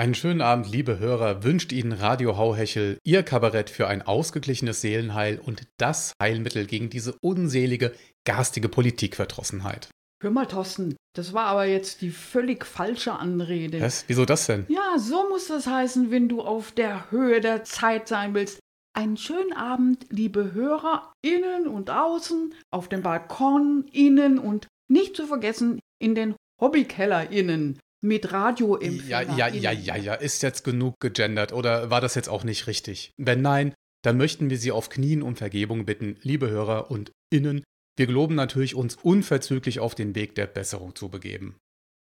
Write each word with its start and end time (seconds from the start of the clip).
Einen 0.00 0.14
schönen 0.14 0.40
Abend, 0.40 0.72
liebe 0.72 0.98
Hörer, 0.98 1.44
wünscht 1.44 1.72
Ihnen 1.72 1.92
Radio 1.92 2.38
Hauhechel, 2.38 2.96
Ihr 3.04 3.22
Kabarett 3.22 3.68
für 3.68 3.86
ein 3.86 4.00
ausgeglichenes 4.00 4.80
Seelenheil 4.80 5.38
und 5.38 5.66
das 5.76 6.14
Heilmittel 6.18 6.64
gegen 6.64 6.88
diese 6.88 7.16
unselige, 7.20 7.92
garstige 8.24 8.70
Politikverdrossenheit. 8.70 9.90
Hör 10.22 10.30
mal, 10.30 10.46
Thorsten, 10.46 10.96
das 11.14 11.34
war 11.34 11.48
aber 11.48 11.66
jetzt 11.66 12.00
die 12.00 12.12
völlig 12.12 12.64
falsche 12.64 13.12
Anrede. 13.12 13.82
Was? 13.82 14.06
Wieso 14.06 14.24
das 14.24 14.46
denn? 14.46 14.64
Ja, 14.70 14.98
so 14.98 15.28
muss 15.28 15.48
das 15.48 15.66
heißen, 15.66 16.10
wenn 16.10 16.30
du 16.30 16.40
auf 16.40 16.72
der 16.72 17.10
Höhe 17.10 17.42
der 17.42 17.64
Zeit 17.64 18.08
sein 18.08 18.32
willst. 18.32 18.58
Einen 18.96 19.18
schönen 19.18 19.52
Abend, 19.52 20.06
liebe 20.08 20.54
Hörer, 20.54 21.12
innen 21.20 21.66
und 21.66 21.90
außen, 21.90 22.54
auf 22.70 22.88
dem 22.88 23.02
Balkon, 23.02 23.84
innen 23.92 24.38
und 24.38 24.66
nicht 24.88 25.14
zu 25.14 25.26
vergessen, 25.26 25.78
in 26.00 26.14
den 26.14 26.36
Hobbykeller 26.58 27.30
innen 27.30 27.78
mit 28.00 28.32
Radioempfänger. 28.32 29.08
Ja, 29.08 29.22
ja, 29.22 29.48
ja, 29.48 29.72
ja, 29.72 29.96
ja, 29.96 30.14
ist 30.14 30.42
jetzt 30.42 30.64
genug 30.64 31.00
gegendert 31.00 31.52
oder 31.52 31.90
war 31.90 32.00
das 32.00 32.14
jetzt 32.14 32.28
auch 32.28 32.44
nicht 32.44 32.66
richtig? 32.66 33.12
Wenn 33.16 33.42
nein, 33.42 33.74
dann 34.02 34.16
möchten 34.16 34.50
wir 34.50 34.58
Sie 34.58 34.72
auf 34.72 34.88
Knien 34.88 35.22
um 35.22 35.36
Vergebung 35.36 35.84
bitten, 35.84 36.16
liebe 36.22 36.48
Hörer 36.50 36.90
und 36.90 37.12
Innen. 37.30 37.62
Wir 37.96 38.06
geloben 38.06 38.34
natürlich, 38.34 38.74
uns 38.74 38.96
unverzüglich 38.96 39.80
auf 39.80 39.94
den 39.94 40.14
Weg 40.14 40.34
der 40.34 40.46
Besserung 40.46 40.94
zu 40.94 41.10
begeben. 41.10 41.58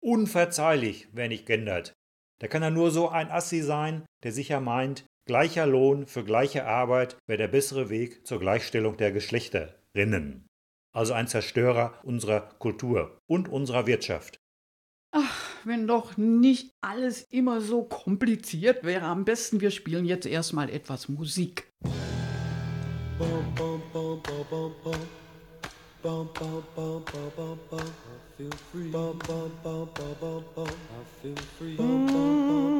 Unverzeihlich, 0.01 1.09
wer 1.11 1.27
nicht 1.27 1.45
gendert. 1.45 1.93
Da 2.39 2.47
kann 2.47 2.63
er 2.63 2.71
nur 2.71 2.91
so 2.91 3.09
ein 3.09 3.29
Assi 3.29 3.61
sein, 3.61 4.05
der 4.23 4.31
sicher 4.31 4.59
meint, 4.59 5.05
gleicher 5.25 5.65
Lohn 5.65 6.07
für 6.07 6.23
gleiche 6.23 6.65
Arbeit 6.65 7.17
wäre 7.27 7.37
der 7.37 7.47
bessere 7.47 7.89
Weg 7.89 8.25
zur 8.25 8.39
Gleichstellung 8.39 8.97
der 8.97 9.11
Geschlechterinnen. 9.11 10.45
Also 10.95 11.13
ein 11.13 11.27
Zerstörer 11.27 11.99
unserer 12.03 12.41
Kultur 12.59 13.17
und 13.27 13.49
unserer 13.49 13.87
Wirtschaft. 13.87 14.37
Ach, 15.15 15.45
wenn 15.63 15.85
doch 15.85 16.17
nicht 16.17 16.73
alles 16.81 17.21
immer 17.21 17.61
so 17.61 17.83
kompliziert 17.83 18.83
wäre. 18.83 19.05
Am 19.05 19.25
besten, 19.25 19.61
wir 19.61 19.69
spielen 19.69 20.05
jetzt 20.05 20.25
erstmal 20.25 20.71
etwas 20.71 21.07
Musik. 21.07 21.71
I 31.79 32.72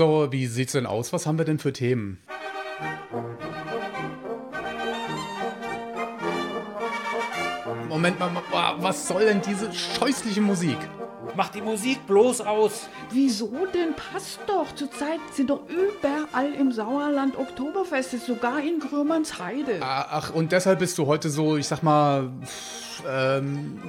So, 0.00 0.28
wie 0.32 0.46
sieht's 0.46 0.72
denn 0.72 0.86
aus? 0.86 1.12
Was 1.12 1.26
haben 1.26 1.36
wir 1.36 1.44
denn 1.44 1.58
für 1.58 1.74
Themen? 1.74 2.20
Moment 7.86 8.18
mal, 8.18 8.30
ma- 8.30 8.76
was 8.78 9.06
soll 9.06 9.26
denn 9.26 9.42
diese 9.46 9.70
scheußliche 9.70 10.40
Musik? 10.40 10.78
Mach 11.36 11.50
die 11.50 11.60
Musik 11.60 12.06
bloß 12.06 12.40
aus. 12.40 12.88
Wieso 13.10 13.66
denn? 13.74 13.94
Passt 13.94 14.40
doch. 14.46 14.74
Zurzeit 14.74 15.20
sind 15.34 15.50
doch 15.50 15.60
überall 15.68 16.54
im 16.54 16.72
Sauerland 16.72 17.36
Oktoberfeste, 17.36 18.16
sogar 18.16 18.60
in 18.60 18.80
Grömernsheide. 18.80 19.80
Ah, 19.82 20.06
Ach, 20.12 20.32
und 20.34 20.50
deshalb 20.52 20.78
bist 20.78 20.96
du 20.96 21.06
heute 21.06 21.28
so, 21.28 21.58
ich 21.58 21.68
sag 21.68 21.82
mal, 21.82 22.30
ähm, 23.06 23.82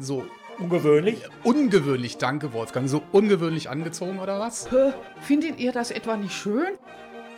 so 0.00 0.24
Ungewöhnlich? 0.58 1.22
ungewöhnlich, 1.42 2.18
danke 2.18 2.52
Wolfgang, 2.52 2.88
so 2.88 3.02
ungewöhnlich 3.12 3.68
angezogen 3.70 4.18
oder 4.20 4.38
was? 4.40 4.70
Hä, 4.70 4.92
Findet 5.20 5.58
ihr 5.58 5.72
das 5.72 5.90
etwa 5.90 6.16
nicht 6.16 6.32
schön? 6.34 6.66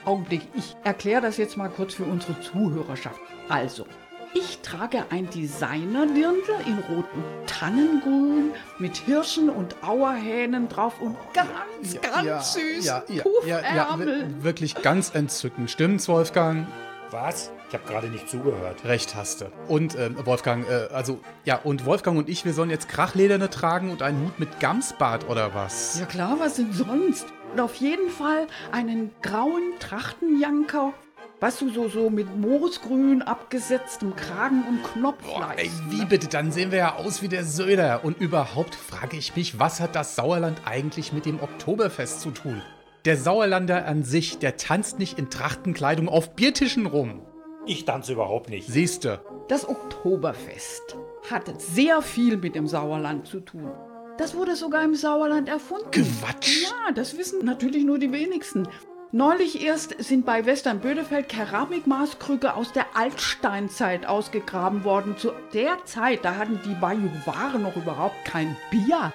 Augenblick, 0.04 0.42
ich 0.54 0.76
erkläre 0.84 1.22
das 1.22 1.36
jetzt 1.36 1.56
mal 1.56 1.68
kurz 1.68 1.94
für 1.94 2.04
unsere 2.04 2.40
Zuhörerschaft. 2.40 3.18
Also, 3.48 3.86
Ich 4.34 4.58
trage 4.60 5.04
ein 5.10 5.30
Designer-Dirndl 5.30 6.56
in 6.66 6.78
rotem 6.94 7.22
Tannengrün 7.46 8.50
mit 8.78 8.96
Hirschen 8.98 9.48
und 9.48 9.82
Auerhähnen 9.82 10.68
drauf 10.68 11.00
und 11.00 11.16
ganz, 11.32 11.98
ganz 12.02 12.52
süß. 12.52 12.84
Ja, 12.84 13.02
ja, 13.08 13.22
ja, 13.46 13.60
ja, 13.74 13.84
Puffärmel. 13.84 14.06
wir- 14.28 14.44
wirklich 14.44 14.74
ganz 14.82 15.14
entzückend. 15.14 15.70
Stimmt's, 15.70 16.06
Wolfgang? 16.08 16.66
Was? 17.10 17.50
Ich 17.68 17.74
habe 17.74 17.84
gerade 17.88 18.06
nicht 18.08 18.28
zugehört. 18.28 18.84
Recht 18.84 19.16
hast 19.16 19.40
du. 19.40 19.46
Und 19.66 19.96
ähm, 19.98 20.16
Wolfgang, 20.24 20.68
äh, 20.68 20.88
also, 20.94 21.18
ja, 21.44 21.56
und 21.56 21.84
Wolfgang 21.84 22.16
und 22.16 22.28
ich, 22.28 22.44
wir 22.44 22.52
sollen 22.52 22.70
jetzt 22.70 22.88
Krachlederne 22.88 23.50
tragen 23.50 23.90
und 23.90 24.02
einen 24.02 24.24
Hut 24.24 24.38
mit 24.38 24.60
Gamsbart 24.60 25.28
oder 25.28 25.52
was? 25.54 25.98
Ja 25.98 26.06
klar, 26.06 26.36
was 26.38 26.54
denn 26.56 26.72
sonst? 26.72 27.26
Und 27.52 27.60
auf 27.60 27.74
jeden 27.76 28.08
Fall 28.10 28.46
einen 28.70 29.10
grauen 29.20 29.72
Trachtenjanker, 29.80 30.92
weißt 31.40 31.62
du, 31.62 31.70
so, 31.70 31.88
so 31.88 32.08
mit 32.08 32.36
moosgrün 32.38 33.22
abgesetztem 33.22 34.14
Kragen 34.14 34.62
und 34.68 34.82
Boah, 34.82 34.90
Knopfleisten. 34.92 35.90
ey, 35.90 36.00
wie 36.00 36.04
bitte? 36.04 36.28
Dann 36.28 36.52
sehen 36.52 36.70
wir 36.70 36.78
ja 36.78 36.94
aus 36.94 37.20
wie 37.20 37.28
der 37.28 37.44
Söder. 37.44 38.04
Und 38.04 38.20
überhaupt 38.20 38.76
frage 38.76 39.16
ich 39.16 39.34
mich, 39.34 39.58
was 39.58 39.80
hat 39.80 39.96
das 39.96 40.14
Sauerland 40.14 40.60
eigentlich 40.66 41.12
mit 41.12 41.26
dem 41.26 41.42
Oktoberfest 41.42 42.20
zu 42.20 42.30
tun? 42.30 42.62
Der 43.06 43.16
Sauerlander 43.16 43.86
an 43.86 44.04
sich, 44.04 44.38
der 44.38 44.56
tanzt 44.56 44.98
nicht 45.00 45.18
in 45.18 45.30
Trachtenkleidung 45.30 46.08
auf 46.08 46.34
Biertischen 46.36 46.86
rum. 46.86 47.22
Ich 47.66 47.84
tanze 47.84 48.12
überhaupt 48.12 48.48
nicht. 48.48 48.68
Siehste. 48.68 49.20
Das 49.48 49.68
Oktoberfest 49.68 50.96
hat 51.28 51.60
sehr 51.60 52.00
viel 52.00 52.36
mit 52.36 52.54
dem 52.54 52.68
Sauerland 52.68 53.26
zu 53.26 53.40
tun. 53.40 53.72
Das 54.18 54.36
wurde 54.36 54.54
sogar 54.54 54.84
im 54.84 54.94
Sauerland 54.94 55.48
erfunden. 55.48 55.90
Quatsch. 55.90 56.62
Ja, 56.62 56.92
das 56.94 57.18
wissen 57.18 57.44
natürlich 57.44 57.84
nur 57.84 57.98
die 57.98 58.12
wenigsten. 58.12 58.68
Neulich 59.10 59.62
erst 59.62 59.96
sind 60.02 60.24
bei 60.24 60.46
Western-Bödefeld 60.46 61.28
Keramikmaßkrüge 61.28 62.54
aus 62.54 62.72
der 62.72 62.86
Altsteinzeit 62.94 64.06
ausgegraben 64.06 64.84
worden. 64.84 65.16
Zu 65.16 65.32
der 65.52 65.84
Zeit, 65.84 66.24
da 66.24 66.36
hatten 66.36 66.60
die 66.64 66.74
Bajuware 66.74 67.58
noch 67.58 67.76
überhaupt 67.76 68.24
kein 68.24 68.56
Bier. 68.70 69.12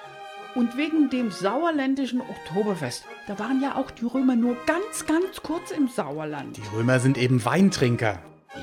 Und 0.54 0.76
wegen 0.76 1.08
dem 1.08 1.30
sauerländischen 1.30 2.20
Oktoberfest, 2.20 3.04
da 3.26 3.38
waren 3.38 3.62
ja 3.62 3.76
auch 3.76 3.90
die 3.90 4.04
Römer 4.04 4.36
nur 4.36 4.56
ganz, 4.66 5.06
ganz 5.06 5.42
kurz 5.42 5.70
im 5.70 5.88
Sauerland. 5.88 6.58
Die 6.58 6.76
Römer 6.76 7.00
sind 7.00 7.16
eben 7.16 7.42
Weintrinker. 7.44 8.20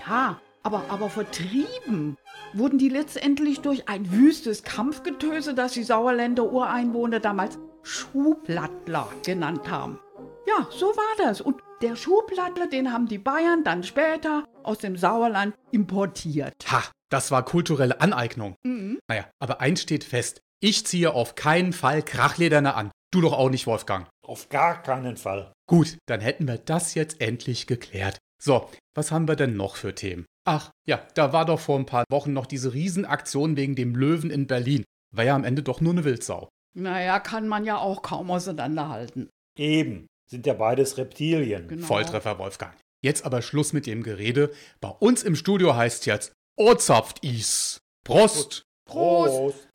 Ja, 0.07 0.39
aber, 0.63 0.83
aber 0.89 1.09
vertrieben 1.09 2.17
wurden 2.53 2.77
die 2.77 2.89
letztendlich 2.89 3.61
durch 3.61 3.87
ein 3.87 4.11
wüstes 4.11 4.63
Kampfgetöse, 4.63 5.53
das 5.53 5.73
die 5.73 5.83
Sauerländer 5.83 6.51
Ureinwohner 6.51 7.19
damals 7.19 7.57
Schuhplattler 7.83 9.07
genannt 9.23 9.69
haben. 9.69 9.99
Ja, 10.47 10.67
so 10.69 10.87
war 10.87 11.25
das. 11.25 11.41
Und 11.41 11.61
der 11.81 11.95
Schuhplattler, 11.95 12.67
den 12.67 12.91
haben 12.91 13.07
die 13.07 13.17
Bayern 13.17 13.63
dann 13.63 13.83
später 13.83 14.43
aus 14.63 14.79
dem 14.79 14.97
Sauerland 14.97 15.55
importiert. 15.71 16.53
Ha, 16.69 16.83
das 17.09 17.31
war 17.31 17.45
kulturelle 17.45 18.01
Aneignung. 18.01 18.55
Naja, 18.63 19.25
aber 19.39 19.61
eins 19.61 19.81
steht 19.81 20.03
fest. 20.03 20.41
Ich 20.61 20.85
ziehe 20.85 21.13
auf 21.13 21.35
keinen 21.35 21.71
Fall 21.71 22.03
Krachlederne 22.03 22.73
an. 22.75 22.91
Du 23.11 23.21
doch 23.21 23.33
auch 23.33 23.49
nicht, 23.49 23.65
Wolfgang. 23.65 24.07
Auf 24.25 24.49
gar 24.49 24.83
keinen 24.83 25.17
Fall. 25.17 25.53
Gut, 25.67 25.97
dann 26.05 26.19
hätten 26.19 26.47
wir 26.47 26.57
das 26.57 26.95
jetzt 26.95 27.21
endlich 27.21 27.65
geklärt. 27.65 28.17
So, 28.41 28.69
was 28.95 29.11
haben 29.11 29.27
wir 29.27 29.35
denn 29.35 29.57
noch 29.57 29.75
für 29.75 29.93
Themen? 29.93 30.25
Ach, 30.45 30.71
ja, 30.87 31.05
da 31.13 31.33
war 31.33 31.45
doch 31.45 31.59
vor 31.59 31.77
ein 31.77 31.85
paar 31.85 32.05
Wochen 32.09 32.31
noch 32.31 32.45
diese 32.45 32.73
Riesenaktion 32.73 33.57
wegen 33.57 33.75
dem 33.75 33.95
Löwen 33.95 34.31
in 34.31 34.47
Berlin. 34.47 34.85
War 35.13 35.25
ja 35.25 35.35
am 35.35 35.43
Ende 35.43 35.61
doch 35.61 35.81
nur 35.81 35.91
eine 35.91 36.05
Wildsau. 36.05 36.47
Naja, 36.73 37.19
kann 37.19 37.47
man 37.47 37.65
ja 37.65 37.77
auch 37.77 38.01
kaum 38.01 38.31
auseinanderhalten. 38.31 39.29
Eben. 39.57 40.07
Sind 40.29 40.45
ja 40.45 40.53
beides 40.53 40.97
Reptilien. 40.97 41.67
Genau. 41.67 41.85
Volltreffer, 41.85 42.39
Wolfgang. 42.39 42.75
Jetzt 43.03 43.25
aber 43.25 43.41
Schluss 43.41 43.73
mit 43.73 43.85
dem 43.85 44.03
Gerede. 44.03 44.51
Bei 44.79 44.89
uns 44.89 45.23
im 45.23 45.35
Studio 45.35 45.75
heißt 45.75 46.05
jetzt 46.05 46.31
Ozapft 46.57 47.23
is. 47.23 47.79
Prost! 48.05 48.63
Prost. 48.85 49.67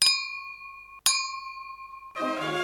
If 2.16 2.22
you 2.22 2.63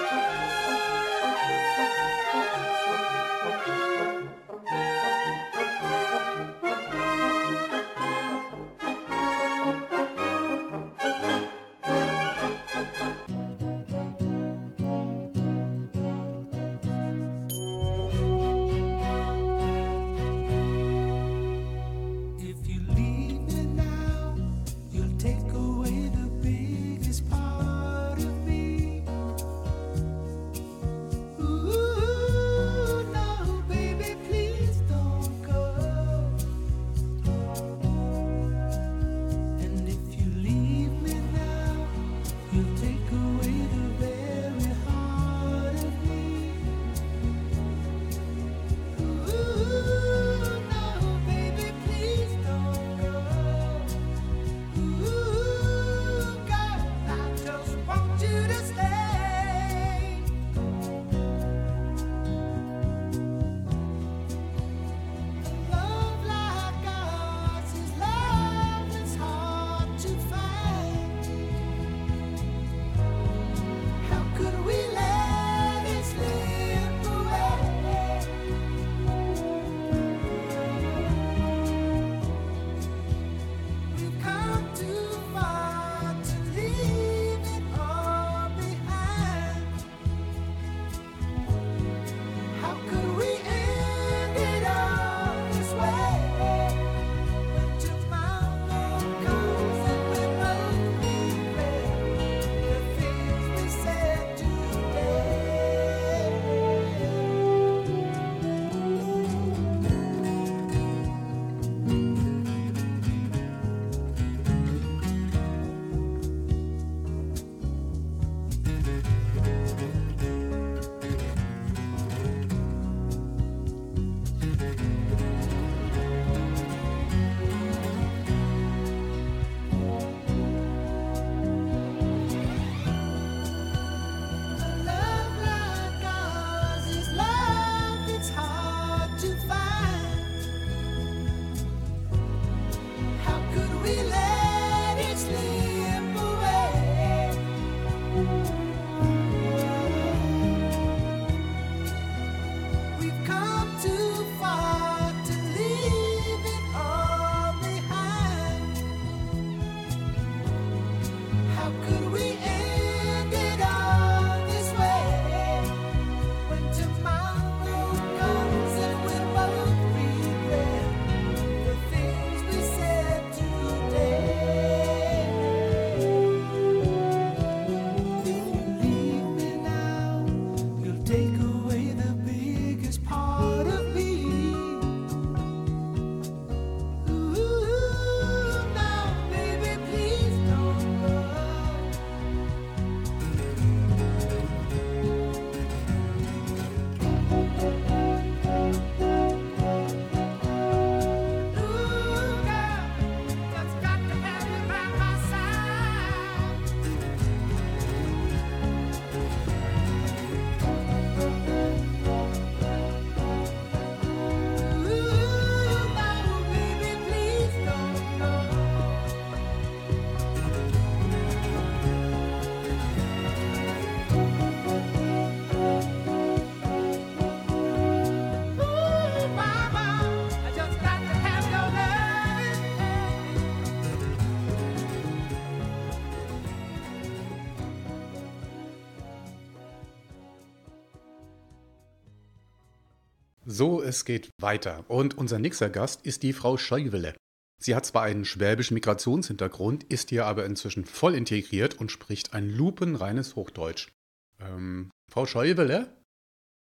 So, 243.61 243.83
es 243.83 244.07
geht 244.07 244.31
weiter. 244.41 244.87
Und 244.89 245.19
unser 245.19 245.39
nächster 245.39 245.69
Gast 245.69 246.07
ist 246.07 246.23
die 246.23 246.33
Frau 246.33 246.57
Scheuwele. 246.57 247.15
Sie 247.63 247.75
hat 247.75 247.85
zwar 247.85 248.05
einen 248.05 248.25
schwäbischen 248.25 248.73
Migrationshintergrund, 248.73 249.85
ist 249.85 250.09
hier 250.09 250.25
aber 250.25 250.47
inzwischen 250.47 250.87
voll 250.87 251.15
integriert 251.15 251.79
und 251.79 251.93
spricht 251.93 252.33
ein 252.33 252.49
lupenreines 252.49 253.37
Hochdeutsch. 253.37 253.91
Ähm, 254.39 254.91
Frau 255.13 255.27
Scheuwele? 255.27 255.95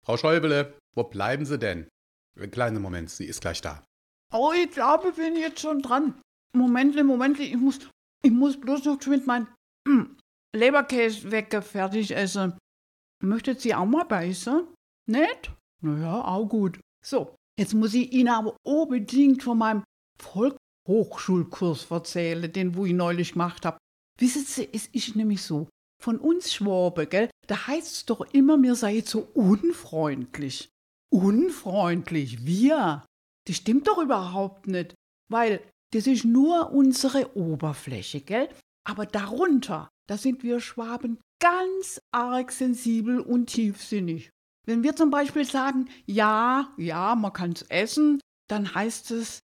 Frau 0.02 0.16
Scheuwele, 0.16 0.78
wo 0.96 1.04
bleiben 1.04 1.44
Sie 1.44 1.58
denn? 1.58 1.90
Ein 2.40 2.50
kleiner 2.50 2.80
Moment, 2.80 3.10
sie 3.10 3.26
ist 3.26 3.42
gleich 3.42 3.60
da. 3.60 3.84
Oh, 4.32 4.54
ich 4.56 4.70
glaube, 4.70 5.10
ich 5.10 5.16
bin 5.16 5.36
jetzt 5.36 5.60
schon 5.60 5.82
dran. 5.82 6.18
Moment, 6.56 6.96
Moment, 7.04 7.38
ich 7.38 7.54
muss, 7.54 7.80
ich 8.22 8.30
muss 8.30 8.58
bloß 8.58 8.86
noch 8.86 9.06
mit 9.08 9.26
meinem 9.26 9.48
Leberkäse 10.56 11.28
fertig 11.60 12.16
essen. 12.16 12.56
Möchtet 13.22 13.60
Sie 13.60 13.74
auch 13.74 13.84
mal 13.84 14.04
beißen? 14.04 14.66
Nicht? 15.04 15.52
Naja, 15.82 16.24
auch 16.24 16.46
gut. 16.46 16.80
So, 17.04 17.34
jetzt 17.58 17.74
muss 17.74 17.94
ich 17.94 18.12
Ihnen 18.12 18.28
aber 18.28 18.56
unbedingt 18.66 19.42
von 19.42 19.58
meinem 19.58 19.84
Volkshochschulkurs 20.20 21.90
erzählen, 21.90 22.52
den 22.52 22.74
wo 22.76 22.84
ich 22.84 22.92
neulich 22.92 23.32
gemacht 23.32 23.64
habe. 23.64 23.78
Wissen 24.18 24.44
Sie, 24.44 24.68
es 24.72 24.86
ist 24.88 25.14
nämlich 25.14 25.42
so, 25.42 25.68
von 26.02 26.18
uns 26.18 26.52
Schwabe, 26.52 27.06
gell, 27.06 27.30
da 27.46 27.66
heißt 27.66 27.92
es 27.92 28.06
doch 28.06 28.20
immer, 28.32 28.56
mir 28.56 28.74
sei 28.74 29.00
so 29.00 29.28
unfreundlich. 29.34 30.68
Unfreundlich, 31.10 32.44
wir. 32.44 33.04
Das 33.46 33.56
stimmt 33.56 33.88
doch 33.88 33.98
überhaupt 33.98 34.66
nicht, 34.66 34.94
weil 35.30 35.60
das 35.92 36.06
ist 36.06 36.24
nur 36.24 36.72
unsere 36.72 37.36
Oberfläche, 37.36 38.20
gell? 38.20 38.48
Aber 38.84 39.06
darunter, 39.06 39.88
da 40.08 40.18
sind 40.18 40.42
wir 40.42 40.60
Schwaben 40.60 41.18
ganz 41.40 42.00
arg 42.12 42.52
sensibel 42.52 43.20
und 43.20 43.46
tiefsinnig. 43.46 44.30
Wenn 44.68 44.82
wir 44.82 44.94
zum 44.94 45.10
Beispiel 45.10 45.46
sagen, 45.46 45.88
ja, 46.04 46.74
ja, 46.76 47.14
man 47.14 47.32
kann 47.32 47.52
es 47.52 47.62
essen, 47.70 48.20
dann 48.48 48.74
heißt 48.74 49.12
es, 49.12 49.40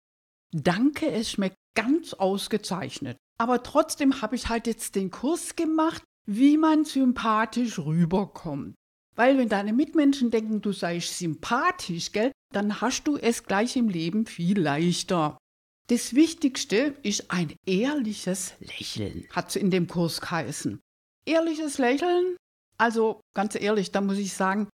danke, 0.51 1.11
es 1.11 1.29
schmeckt 1.29 1.57
ganz 1.75 2.15
ausgezeichnet. 2.15 3.17
Aber 3.37 3.61
trotzdem 3.61 4.23
habe 4.23 4.35
ich 4.35 4.49
halt 4.49 4.65
jetzt 4.65 4.95
den 4.95 5.11
Kurs 5.11 5.55
gemacht, 5.55 6.03
wie 6.25 6.57
man 6.57 6.85
sympathisch 6.85 7.77
rüberkommt. 7.77 8.73
Weil 9.15 9.37
wenn 9.37 9.47
deine 9.47 9.73
Mitmenschen 9.73 10.31
denken, 10.31 10.59
du 10.61 10.71
seist 10.71 11.19
sympathisch, 11.19 12.11
gell, 12.11 12.31
dann 12.51 12.81
hast 12.81 13.03
du 13.03 13.15
es 13.15 13.43
gleich 13.43 13.75
im 13.75 13.89
Leben 13.89 14.25
viel 14.25 14.59
leichter. 14.59 15.37
Das 15.85 16.15
Wichtigste 16.15 16.95
ist 17.03 17.29
ein 17.29 17.53
ehrliches 17.67 18.55
Lächeln, 18.59 19.27
hat 19.29 19.49
es 19.49 19.55
in 19.55 19.69
dem 19.69 19.87
Kurs 19.87 20.19
geheißen. 20.19 20.79
Ehrliches 21.27 21.77
Lächeln, 21.77 22.37
also 22.79 23.21
ganz 23.35 23.53
ehrlich, 23.53 23.91
da 23.91 24.01
muss 24.01 24.17
ich 24.17 24.33
sagen, 24.33 24.67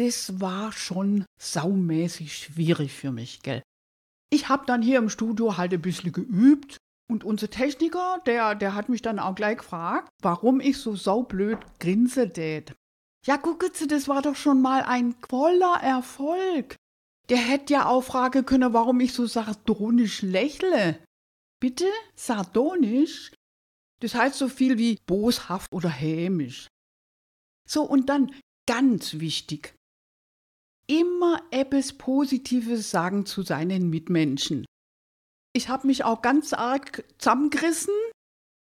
das 0.00 0.40
war 0.40 0.72
schon 0.72 1.26
saumäßig 1.38 2.34
schwierig 2.34 2.92
für 2.92 3.12
mich, 3.12 3.42
gell. 3.42 3.62
Ich 4.32 4.48
habe 4.48 4.64
dann 4.64 4.80
hier 4.80 4.98
im 4.98 5.10
Studio 5.10 5.58
halt 5.58 5.74
ein 5.74 5.82
bisschen 5.82 6.12
geübt 6.12 6.78
und 7.10 7.22
unser 7.22 7.50
Techniker, 7.50 8.18
der, 8.24 8.54
der 8.54 8.74
hat 8.74 8.88
mich 8.88 9.02
dann 9.02 9.18
auch 9.18 9.34
gleich 9.34 9.58
gefragt, 9.58 10.08
warum 10.22 10.60
ich 10.60 10.78
so 10.78 10.96
saublöd 10.96 11.58
grinse 11.80 12.32
tät. 12.32 12.74
Ja, 13.26 13.36
gucken 13.36 13.70
Sie, 13.74 13.88
das 13.88 14.08
war 14.08 14.22
doch 14.22 14.36
schon 14.36 14.62
mal 14.62 14.84
ein 14.84 15.14
voller 15.28 15.80
Erfolg. 15.82 16.76
Der 17.28 17.36
hätte 17.36 17.74
ja 17.74 17.86
auch 17.86 18.02
fragen 18.02 18.46
können, 18.46 18.72
warum 18.72 19.00
ich 19.00 19.12
so 19.12 19.26
sardonisch 19.26 20.22
lächle. 20.22 21.04
Bitte? 21.60 21.84
Sardonisch? 22.14 23.34
Das 24.00 24.14
heißt 24.14 24.38
so 24.38 24.48
viel 24.48 24.78
wie 24.78 24.98
boshaft 25.06 25.70
oder 25.74 25.90
hämisch. 25.90 26.68
So, 27.68 27.82
und 27.82 28.08
dann 28.08 28.34
ganz 28.66 29.20
wichtig 29.20 29.74
immer 30.90 31.40
etwas 31.52 31.92
Positives 31.92 32.90
sagen 32.90 33.24
zu 33.24 33.42
seinen 33.42 33.90
Mitmenschen. 33.90 34.66
Ich 35.52 35.68
habe 35.68 35.86
mich 35.86 36.04
auch 36.04 36.20
ganz 36.20 36.52
arg 36.52 37.04
zusammengerissen 37.18 37.94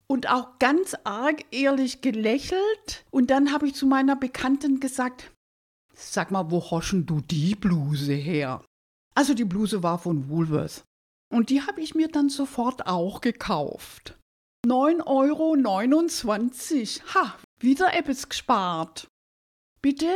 und 0.06 0.30
auch 0.30 0.58
ganz 0.58 0.94
arg 1.04 1.44
ehrlich 1.50 2.00
gelächelt. 2.00 3.04
Und 3.10 3.30
dann 3.30 3.52
habe 3.52 3.66
ich 3.66 3.74
zu 3.74 3.86
meiner 3.86 4.16
Bekannten 4.16 4.80
gesagt, 4.80 5.30
sag 5.94 6.30
mal, 6.30 6.50
wo 6.50 6.70
hoschen 6.70 7.04
du 7.04 7.20
die 7.20 7.54
Bluse 7.54 8.14
her? 8.14 8.64
Also 9.14 9.34
die 9.34 9.44
Bluse 9.44 9.82
war 9.82 9.98
von 9.98 10.30
Woolworth. 10.30 10.84
Und 11.30 11.50
die 11.50 11.62
habe 11.62 11.82
ich 11.82 11.94
mir 11.94 12.08
dann 12.08 12.30
sofort 12.30 12.86
auch 12.86 13.20
gekauft. 13.20 14.18
9,29 14.66 15.06
Euro. 15.06 15.54
Ha, 17.14 17.38
wieder 17.60 17.94
etwas 17.94 18.28
gespart. 18.28 19.08
Bitte 19.82 20.08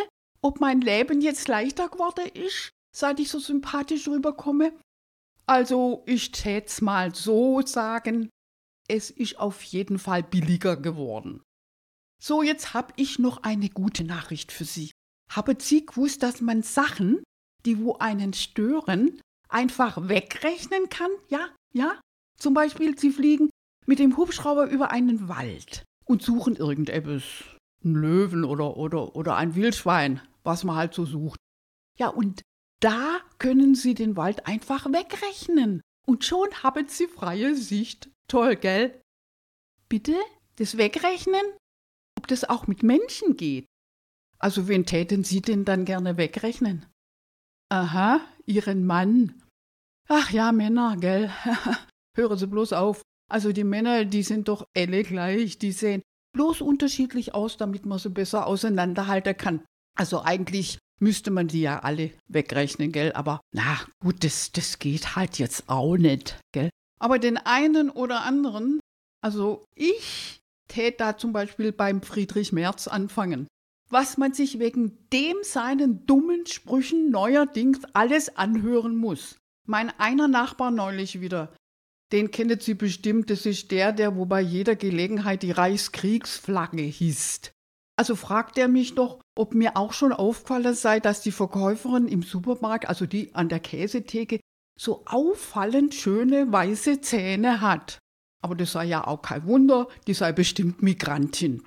ob 0.42 0.61
mein 0.61 0.80
Leben 0.80 1.20
jetzt 1.20 1.49
leichter 1.49 1.88
geworden 1.88 2.26
ist, 2.35 2.70
seit 2.94 3.20
ich 3.20 3.28
so 3.28 3.38
sympathisch 3.38 4.09
rüberkomme? 4.09 4.73
Also, 5.47 6.02
ich 6.06 6.30
tät's 6.32 6.80
mal 6.80 7.14
so 7.14 7.61
sagen, 7.62 8.30
es 8.88 9.11
ist 9.11 9.38
auf 9.38 9.62
jeden 9.62 9.99
Fall 9.99 10.23
billiger 10.23 10.76
geworden. 10.76 11.42
So, 12.23 12.42
jetzt 12.42 12.75
hab 12.75 12.92
ich 12.97 13.18
noch 13.18 13.42
eine 13.42 13.68
gute 13.68 14.04
Nachricht 14.04 14.52
für 14.52 14.64
Sie. 14.64 14.90
Habe 15.30 15.56
Sie 15.59 15.87
gewusst, 15.87 16.23
dass 16.23 16.40
man 16.40 16.62
Sachen, 16.62 17.23
die 17.64 17.82
wo 17.82 17.94
einen 17.94 18.32
stören, 18.32 19.20
einfach 19.49 20.09
wegrechnen 20.09 20.88
kann? 20.88 21.11
Ja, 21.28 21.49
ja. 21.73 22.00
Zum 22.37 22.54
Beispiel, 22.54 22.99
Sie 22.99 23.11
fliegen 23.11 23.50
mit 23.87 23.99
dem 23.99 24.16
Hubschrauber 24.16 24.68
über 24.68 24.90
einen 24.90 25.28
Wald 25.28 25.85
und 26.04 26.23
suchen 26.23 26.56
irgendetwas. 26.56 27.23
Ein 27.82 27.94
Löwen 27.94 28.44
oder, 28.44 28.76
oder, 28.76 29.16
oder 29.16 29.37
ein 29.37 29.54
Wildschwein 29.54 30.20
was 30.42 30.64
man 30.64 30.76
halt 30.76 30.94
so 30.94 31.04
sucht. 31.04 31.38
Ja, 31.99 32.09
und 32.09 32.42
da 32.80 33.20
können 33.38 33.75
Sie 33.75 33.94
den 33.94 34.16
Wald 34.16 34.47
einfach 34.47 34.87
wegrechnen. 34.87 35.82
Und 36.06 36.25
schon 36.25 36.49
haben 36.62 36.88
Sie 36.88 37.06
freie 37.06 37.54
Sicht. 37.54 38.11
Toll, 38.26 38.56
gell? 38.56 39.00
Bitte? 39.88 40.16
Das 40.56 40.76
Wegrechnen? 40.76 41.42
Ob 42.18 42.26
das 42.26 42.44
auch 42.44 42.66
mit 42.66 42.82
Menschen 42.82 43.37
geht? 43.37 43.66
Also 44.38 44.68
wen 44.68 44.87
täten 44.87 45.25
Sie 45.25 45.42
denn 45.42 45.64
dann 45.64 45.85
gerne 45.85 46.16
wegrechnen? 46.16 46.87
Aha, 47.68 48.20
Ihren 48.47 48.87
Mann. 48.87 49.42
Ach 50.09 50.30
ja, 50.30 50.52
Männer, 50.52 50.97
gell? 50.97 51.30
Hören 52.16 52.38
Sie 52.38 52.47
bloß 52.47 52.73
auf. 52.73 53.02
Also 53.30 53.52
die 53.52 53.64
Männer, 53.64 54.04
die 54.04 54.23
sind 54.23 54.49
doch 54.49 54.66
alle 54.76 55.04
gleich. 55.04 55.59
Die 55.59 55.73
sehen 55.73 56.02
bloß 56.32 56.62
unterschiedlich 56.62 57.35
aus, 57.35 57.56
damit 57.56 57.87
man 57.87 57.99
sie 57.99 58.11
besser 58.11 58.47
auseinanderhalten 58.47 59.37
kann. 59.37 59.64
Also 59.97 60.23
eigentlich 60.23 60.78
müsste 61.00 61.30
man 61.30 61.49
die 61.49 61.62
ja 61.62 61.80
alle 61.80 62.11
wegrechnen, 62.28 62.92
gell? 62.92 63.12
Aber 63.12 63.40
na 63.52 63.78
gut, 64.00 64.25
das, 64.25 64.52
das 64.52 64.78
geht 64.78 65.16
halt 65.16 65.38
jetzt 65.38 65.68
auch 65.68 65.97
nicht, 65.97 66.38
gell? 66.52 66.70
Aber 67.00 67.18
den 67.18 67.38
einen 67.38 67.90
oder 67.90 68.23
anderen, 68.25 68.80
also 69.23 69.64
ich 69.75 70.40
täte 70.68 70.99
da 70.99 71.16
zum 71.16 71.32
Beispiel 71.32 71.73
beim 71.73 72.02
Friedrich 72.02 72.52
Merz 72.52 72.87
anfangen. 72.87 73.47
Was 73.88 74.18
man 74.18 74.32
sich 74.35 74.61
wegen 74.61 75.09
dem 75.12 75.37
seinen 75.42 76.06
dummen 76.06 76.47
Sprüchen 76.47 77.11
neuerdings 77.11 77.80
alles 77.92 78.37
anhören 78.37 78.97
muss. 78.97 79.37
Mein 79.66 79.90
einer 79.99 80.28
Nachbar 80.28 80.70
neulich 80.70 81.20
wieder, 81.20 81.52
den 82.12 82.30
kennt 82.30 82.62
Sie 82.62 82.75
bestimmt, 82.75 83.30
das 83.30 83.47
ist 83.47 83.70
der, 83.70 83.92
der 83.92 84.16
wo 84.16 84.26
bei 84.26 84.40
jeder 84.40 84.75
Gelegenheit 84.75 85.42
die 85.42 85.52
Reichskriegsflagge 85.52 86.82
hisst. 86.82 87.52
Also 88.00 88.16
fragt 88.16 88.57
er 88.57 88.69
mich 88.69 88.95
doch, 88.95 89.21
ob 89.37 89.52
mir 89.52 89.76
auch 89.76 89.92
schon 89.92 90.14
aufgefallen 90.14 90.75
sei, 90.75 91.00
dass 91.00 91.21
die 91.21 91.33
Verkäuferin 91.33 92.09
im 92.09 92.23
Supermarkt, 92.23 92.88
also 92.88 93.04
die 93.04 93.35
an 93.35 93.50
der 93.50 93.61
Käsetheke, 93.61 94.40
so 94.80 95.02
auffallend 95.04 95.95
schöne 95.95 96.50
weiße 96.50 97.02
Zähne 97.02 97.61
hat. 97.61 97.99
Aber 98.42 98.54
das 98.54 98.73
sei 98.73 98.87
ja 98.87 99.07
auch 99.07 99.21
kein 99.21 99.45
Wunder, 99.45 99.87
die 100.07 100.14
sei 100.14 100.33
bestimmt 100.33 100.80
Migrantin. 100.83 101.62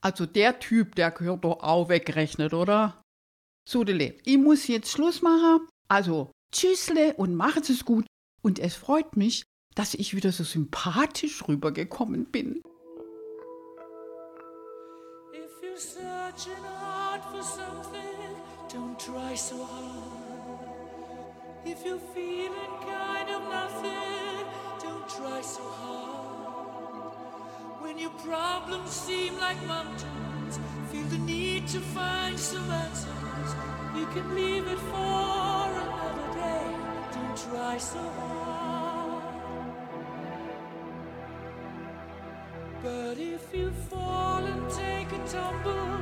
Also 0.00 0.24
der 0.24 0.60
Typ, 0.60 0.94
der 0.94 1.10
gehört 1.10 1.42
doch 1.42 1.64
auch 1.64 1.88
wegrechnet, 1.88 2.54
oder? 2.54 3.02
Sudele, 3.68 4.14
ich 4.24 4.38
muss 4.38 4.68
jetzt 4.68 4.92
Schluss 4.92 5.20
machen. 5.20 5.66
Also 5.88 6.30
tschüssle 6.52 7.14
und 7.14 7.34
machet 7.34 7.68
es 7.70 7.84
gut. 7.84 8.06
Und 8.40 8.60
es 8.60 8.76
freut 8.76 9.16
mich, 9.16 9.42
dass 9.74 9.94
ich 9.94 10.14
wieder 10.14 10.30
so 10.30 10.44
sympathisch 10.44 11.48
rübergekommen 11.48 12.26
bin. 12.26 12.62
Searching 15.78 16.62
hard 16.62 17.22
for 17.24 17.42
something, 17.42 18.36
don't 18.72 18.98
try 18.98 19.34
so 19.34 19.62
hard. 19.62 20.68
If 21.64 21.84
you're 21.84 21.98
feeling 22.14 22.74
kind 22.80 23.28
of 23.28 23.42
nothing, 23.42 24.46
don't 24.82 25.08
try 25.08 25.40
so 25.42 25.62
hard. 25.62 27.12
When 27.82 27.98
your 27.98 28.10
problems 28.10 28.90
seem 28.90 29.36
like 29.38 29.60
mountains, 29.66 30.58
feel 30.90 31.04
the 31.08 31.18
need 31.18 31.68
to 31.68 31.80
find 31.80 32.38
some 32.38 32.70
answers. 32.70 33.50
You 33.96 34.06
can 34.06 34.34
leave 34.34 34.66
it 34.66 34.78
for 34.78 35.66
another 35.84 36.28
day, 36.34 36.66
don't 37.12 37.36
try 37.36 37.76
so 37.78 37.98
hard. 37.98 38.56
But 42.82 43.18
if 43.18 43.52
you 43.52 43.70
fall 43.90 44.44
and 44.44 44.70
take 44.70 44.95
a 45.16 45.28
tumble, 45.28 46.00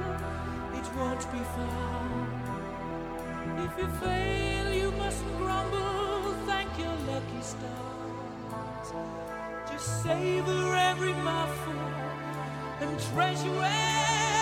it 0.79 0.87
won't 0.97 1.33
be 1.33 1.39
far. 1.55 2.05
If 3.65 3.79
you 3.79 3.89
fail, 4.01 4.73
you 4.73 4.91
mustn't 4.93 5.37
grumble. 5.39 6.35
Thank 6.47 6.71
your 6.79 6.97
lucky 7.07 7.43
stars. 7.43 8.89
Just 9.71 10.03
savor 10.03 10.75
every 10.75 11.13
mouthful 11.13 11.85
and 12.81 12.99
treasure 13.13 13.61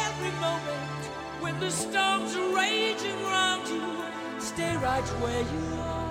every 0.09 0.33
moment. 0.41 1.03
When 1.41 1.59
the 1.61 1.71
storms 1.71 2.35
are 2.37 2.55
raging 2.57 3.23
round 3.25 3.69
you, 3.69 4.41
stay 4.41 4.77
right 4.77 5.09
where 5.21 5.43
you 5.55 5.81
are. 5.81 6.02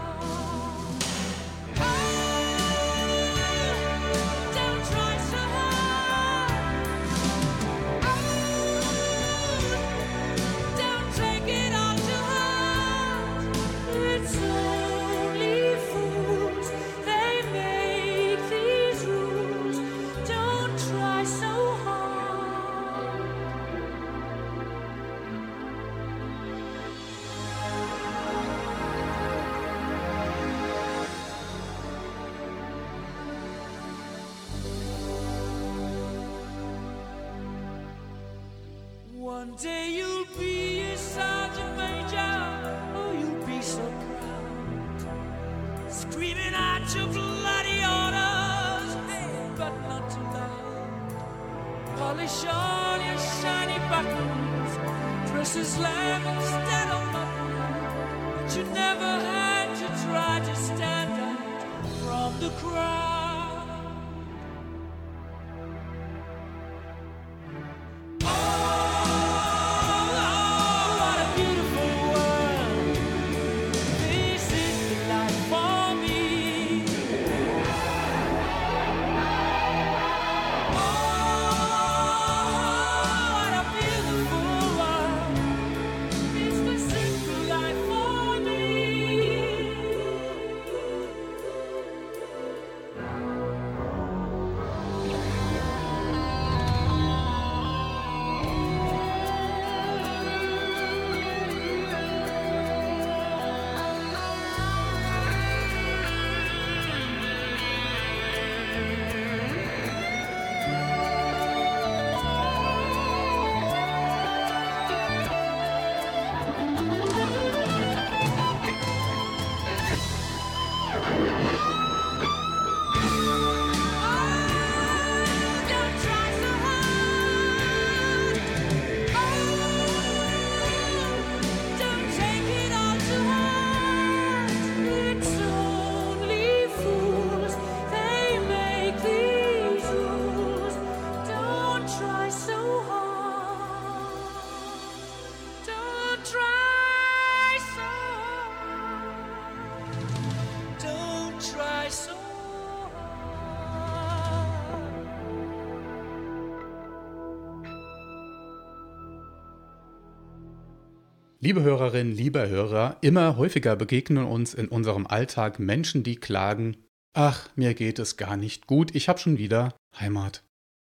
Liebe 161.52 161.64
Hörerinnen, 161.64 162.16
lieber 162.16 162.48
Hörer, 162.48 162.96
immer 163.02 163.36
häufiger 163.36 163.76
begegnen 163.76 164.24
uns 164.24 164.54
in 164.54 164.70
unserem 164.70 165.06
Alltag 165.06 165.60
Menschen, 165.60 166.02
die 166.02 166.16
klagen, 166.16 166.78
ach, 167.12 167.50
mir 167.58 167.74
geht 167.74 168.00
es 168.00 168.16
gar 168.16 168.38
nicht 168.38 168.68
gut, 168.68 168.96
ich 168.96 169.10
habe 169.10 169.20
schon 169.20 169.38
wieder 169.38 169.74
Heimat. 170.00 170.46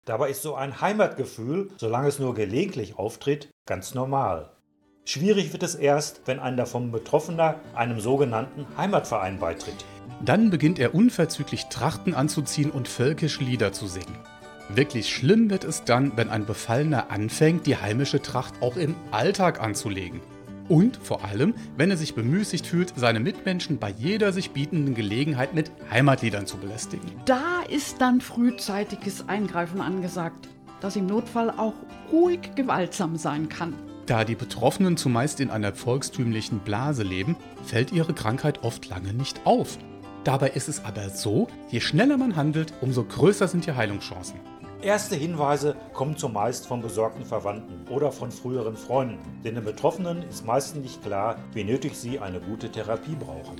Dabei 0.05 0.29
ist 0.29 0.43
so 0.43 0.53
ein 0.53 0.79
Heimatgefühl, 0.79 1.71
solange 1.77 2.07
es 2.07 2.19
nur 2.19 2.35
gelegentlich 2.35 2.99
auftritt, 2.99 3.49
ganz 3.65 3.95
normal. 3.95 4.51
Schwierig 5.05 5.53
wird 5.53 5.63
es 5.63 5.73
erst, 5.73 6.21
wenn 6.25 6.37
ein 6.37 6.55
davon 6.55 6.91
Betroffener 6.91 7.59
einem 7.73 7.99
sogenannten 7.99 8.67
Heimatverein 8.77 9.39
beitritt. 9.39 9.83
Dann 10.23 10.51
beginnt 10.51 10.77
er 10.77 10.93
unverzüglich 10.93 11.65
Trachten 11.71 12.13
anzuziehen 12.13 12.69
und 12.69 12.87
völkische 12.87 13.43
Lieder 13.43 13.73
zu 13.73 13.87
singen. 13.87 14.19
Wirklich 14.69 15.15
schlimm 15.15 15.49
wird 15.49 15.63
es 15.63 15.83
dann, 15.83 16.15
wenn 16.15 16.29
ein 16.29 16.45
Befallener 16.45 17.09
anfängt, 17.09 17.65
die 17.65 17.77
heimische 17.77 18.21
Tracht 18.21 18.53
auch 18.61 18.77
im 18.77 18.93
Alltag 19.09 19.59
anzulegen. 19.59 20.21
Und 20.69 20.97
vor 20.97 21.25
allem, 21.25 21.53
wenn 21.75 21.91
er 21.91 21.97
sich 21.97 22.15
bemüßigt 22.15 22.65
fühlt, 22.65 22.93
seine 22.95 23.19
Mitmenschen 23.19 23.77
bei 23.79 23.89
jeder 23.89 24.31
sich 24.31 24.51
bietenden 24.51 24.95
Gelegenheit 24.95 25.53
mit 25.53 25.71
Heimatliedern 25.91 26.47
zu 26.47 26.57
belästigen. 26.57 27.11
Da 27.25 27.61
ist 27.69 27.99
dann 27.99 28.21
frühzeitiges 28.21 29.27
Eingreifen 29.27 29.81
angesagt, 29.81 30.47
das 30.79 30.95
im 30.95 31.05
Notfall 31.05 31.49
auch 31.49 31.73
ruhig 32.11 32.55
gewaltsam 32.55 33.17
sein 33.17 33.49
kann. 33.49 33.73
Da 34.05 34.25
die 34.25 34.35
Betroffenen 34.35 34.97
zumeist 34.97 35.39
in 35.39 35.49
einer 35.49 35.73
volkstümlichen 35.73 36.59
Blase 36.59 37.03
leben, 37.03 37.37
fällt 37.65 37.91
ihre 37.93 38.13
Krankheit 38.13 38.63
oft 38.63 38.89
lange 38.89 39.13
nicht 39.13 39.45
auf. 39.45 39.77
Dabei 40.23 40.49
ist 40.49 40.69
es 40.69 40.83
aber 40.83 41.09
so, 41.09 41.47
je 41.69 41.81
schneller 41.81 42.17
man 42.17 42.35
handelt, 42.35 42.73
umso 42.81 43.03
größer 43.03 43.47
sind 43.47 43.65
die 43.65 43.73
Heilungschancen. 43.73 44.39
Erste 44.83 45.15
Hinweise 45.15 45.77
kommen 45.93 46.17
zumeist 46.17 46.67
von 46.67 46.81
besorgten 46.81 47.23
Verwandten 47.23 47.87
oder 47.89 48.11
von 48.11 48.33
früheren 48.33 48.75
Freunden, 48.75 49.17
denn 49.45 49.55
den 49.55 49.63
Betroffenen 49.63 50.23
ist 50.23 50.45
meistens 50.45 50.83
nicht 50.83 51.01
klar, 51.01 51.37
wie 51.53 51.63
nötig 51.63 51.95
sie 51.95 52.19
eine 52.19 52.41
gute 52.41 52.69
Therapie 52.69 53.15
brauchen. 53.15 53.55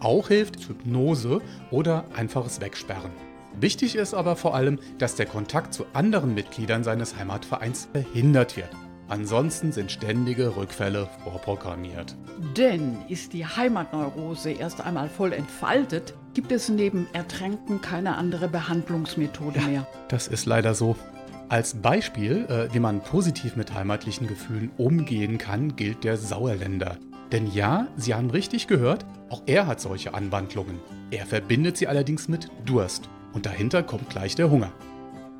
Auch 0.00 0.28
hilft 0.28 0.68
Hypnose 0.68 1.40
oder 1.70 2.04
einfaches 2.14 2.60
Wegsperren. 2.60 3.12
Wichtig 3.58 3.96
ist 3.96 4.12
aber 4.12 4.36
vor 4.36 4.54
allem, 4.54 4.78
dass 4.98 5.14
der 5.14 5.24
Kontakt 5.24 5.72
zu 5.72 5.86
anderen 5.94 6.34
Mitgliedern 6.34 6.84
seines 6.84 7.16
Heimatvereins 7.16 7.88
verhindert 7.90 8.58
wird. 8.58 8.70
Ansonsten 9.08 9.72
sind 9.72 9.90
ständige 9.90 10.54
Rückfälle 10.54 11.08
vorprogrammiert. 11.24 12.14
Denn 12.58 12.98
ist 13.08 13.32
die 13.32 13.46
Heimatneurose 13.46 14.50
erst 14.50 14.82
einmal 14.82 15.08
voll 15.08 15.32
entfaltet, 15.32 16.12
gibt 16.38 16.52
es 16.52 16.68
neben 16.68 17.08
Ertränken 17.14 17.80
keine 17.80 18.16
andere 18.16 18.46
Behandlungsmethode 18.46 19.58
mehr. 19.62 19.88
Das 20.06 20.28
ist 20.28 20.46
leider 20.46 20.72
so. 20.72 20.94
Als 21.48 21.74
Beispiel, 21.74 22.46
äh, 22.48 22.72
wie 22.72 22.78
man 22.78 23.00
positiv 23.00 23.56
mit 23.56 23.74
heimatlichen 23.74 24.28
Gefühlen 24.28 24.70
umgehen 24.76 25.38
kann, 25.38 25.74
gilt 25.74 26.04
der 26.04 26.16
Sauerländer. 26.16 26.96
Denn 27.32 27.48
ja, 27.48 27.88
Sie 27.96 28.14
haben 28.14 28.30
richtig 28.30 28.68
gehört, 28.68 29.04
auch 29.30 29.42
er 29.46 29.66
hat 29.66 29.80
solche 29.80 30.14
Anwandlungen. 30.14 30.78
Er 31.10 31.26
verbindet 31.26 31.76
sie 31.76 31.88
allerdings 31.88 32.28
mit 32.28 32.48
Durst. 32.64 33.10
Und 33.32 33.44
dahinter 33.44 33.82
kommt 33.82 34.08
gleich 34.08 34.36
der 34.36 34.48
Hunger. 34.48 34.70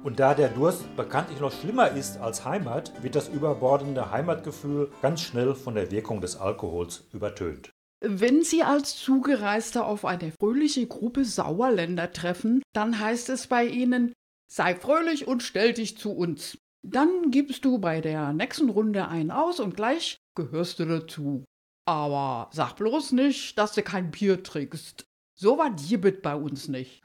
Und 0.02 0.18
da 0.18 0.34
der 0.34 0.48
Durst 0.48 0.96
bekanntlich 0.96 1.38
noch 1.38 1.52
schlimmer 1.52 1.92
ist 1.92 2.20
als 2.20 2.44
Heimat, 2.44 2.92
wird 3.04 3.14
das 3.14 3.28
überbordende 3.28 4.10
Heimatgefühl 4.10 4.90
ganz 5.00 5.20
schnell 5.20 5.54
von 5.54 5.76
der 5.76 5.92
Wirkung 5.92 6.20
des 6.20 6.40
Alkohols 6.40 7.04
übertönt. 7.12 7.70
Wenn 8.00 8.42
Sie 8.42 8.62
als 8.62 8.96
Zugereister 8.96 9.86
auf 9.86 10.04
eine 10.04 10.30
fröhliche 10.30 10.86
Gruppe 10.86 11.24
Sauerländer 11.24 12.12
treffen, 12.12 12.62
dann 12.72 13.00
heißt 13.00 13.28
es 13.28 13.48
bei 13.48 13.66
Ihnen, 13.66 14.12
sei 14.48 14.76
fröhlich 14.76 15.26
und 15.26 15.42
stell 15.42 15.72
dich 15.72 15.98
zu 15.98 16.12
uns. 16.12 16.58
Dann 16.82 17.32
gibst 17.32 17.64
du 17.64 17.78
bei 17.78 18.00
der 18.00 18.32
nächsten 18.32 18.70
Runde 18.70 19.08
einen 19.08 19.32
aus 19.32 19.58
und 19.58 19.74
gleich 19.74 20.18
gehörst 20.36 20.78
du 20.78 20.84
dazu. 20.84 21.44
Aber 21.86 22.50
sag 22.52 22.76
bloß 22.76 23.12
nicht, 23.12 23.58
dass 23.58 23.72
du 23.72 23.82
kein 23.82 24.12
Bier 24.12 24.42
trinkst. 24.44 25.04
So 25.34 25.58
war 25.58 25.70
dir 25.70 26.00
bit 26.00 26.22
bei 26.22 26.36
uns 26.36 26.68
nicht. 26.68 27.02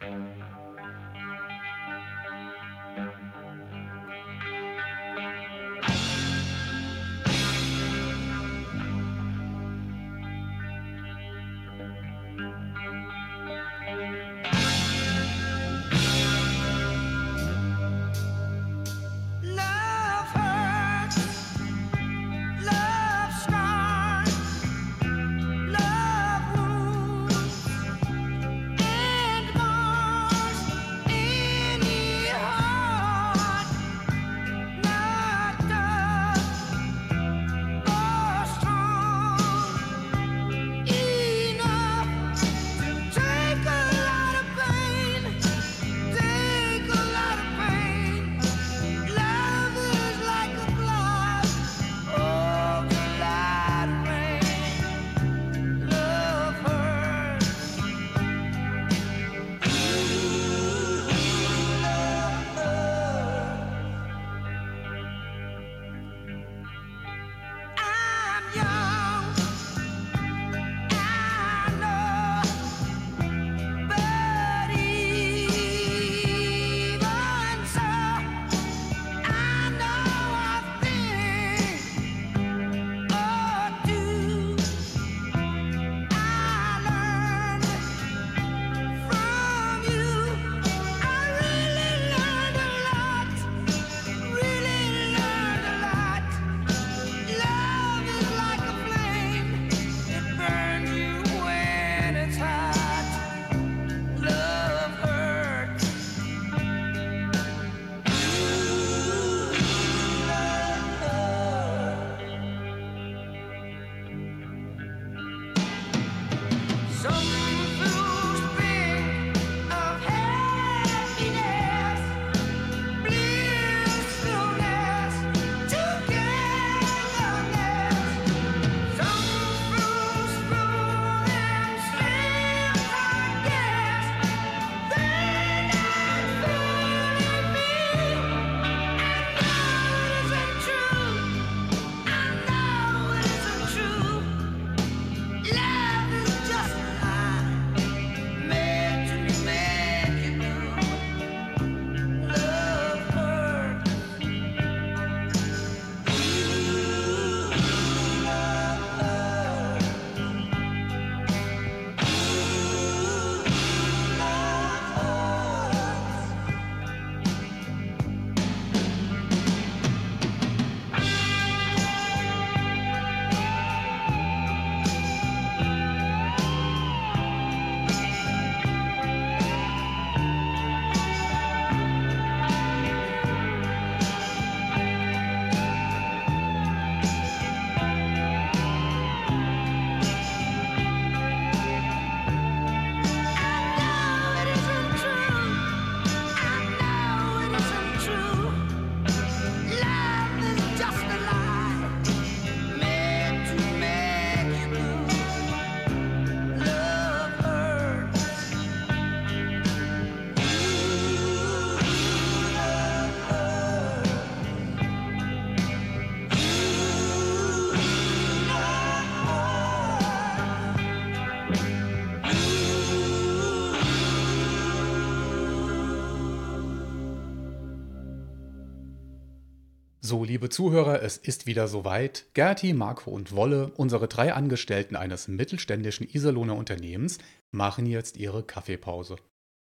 So, 230.14 230.24
liebe 230.24 230.50
Zuhörer, 230.50 231.02
es 231.02 231.18
ist 231.18 231.48
wieder 231.48 231.68
soweit. 231.68 232.28
Gerti, 232.36 232.74
Marco 232.74 233.10
und 233.10 233.36
Wolle, 233.36 233.72
unsere 233.78 234.08
drei 234.08 234.32
Angestellten 234.32 234.96
eines 234.96 235.28
mittelständischen 235.28 236.08
Iserlohner 236.08 236.56
Unternehmens, 236.56 237.18
machen 237.50 237.88
jetzt 237.88 238.18
ihre 238.18 238.44
Kaffeepause. 238.44 239.16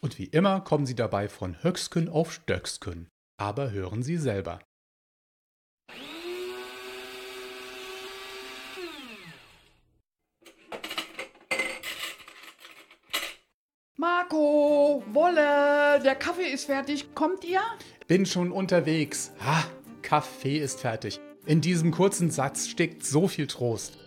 Und 0.01 0.19
wie 0.19 0.25
immer 0.25 0.59
kommen 0.59 0.85
sie 0.85 0.93
dabei 0.93 1.29
von 1.29 1.63
Höcksken 1.63 2.09
auf 2.09 2.33
Stöcksken. 2.33 3.07
Aber 3.37 3.71
hören 3.71 4.03
Sie 4.03 4.17
selber. 4.17 4.59
Marco, 13.95 15.01
Wolle, 15.13 16.01
der 16.03 16.15
Kaffee 16.15 16.51
ist 16.51 16.65
fertig. 16.65 17.15
Kommt 17.15 17.45
ihr? 17.45 17.61
Bin 18.07 18.25
schon 18.25 18.51
unterwegs. 18.51 19.31
Ha, 19.39 19.63
Kaffee 20.05 20.59
ist 20.59 20.81
fertig. 20.81 21.19
In 21.47 21.61
diesem 21.61 21.89
kurzen 21.89 22.29
Satz 22.29 22.67
steckt 22.67 23.03
so 23.03 23.27
viel 23.27 23.47
Trost. 23.47 23.97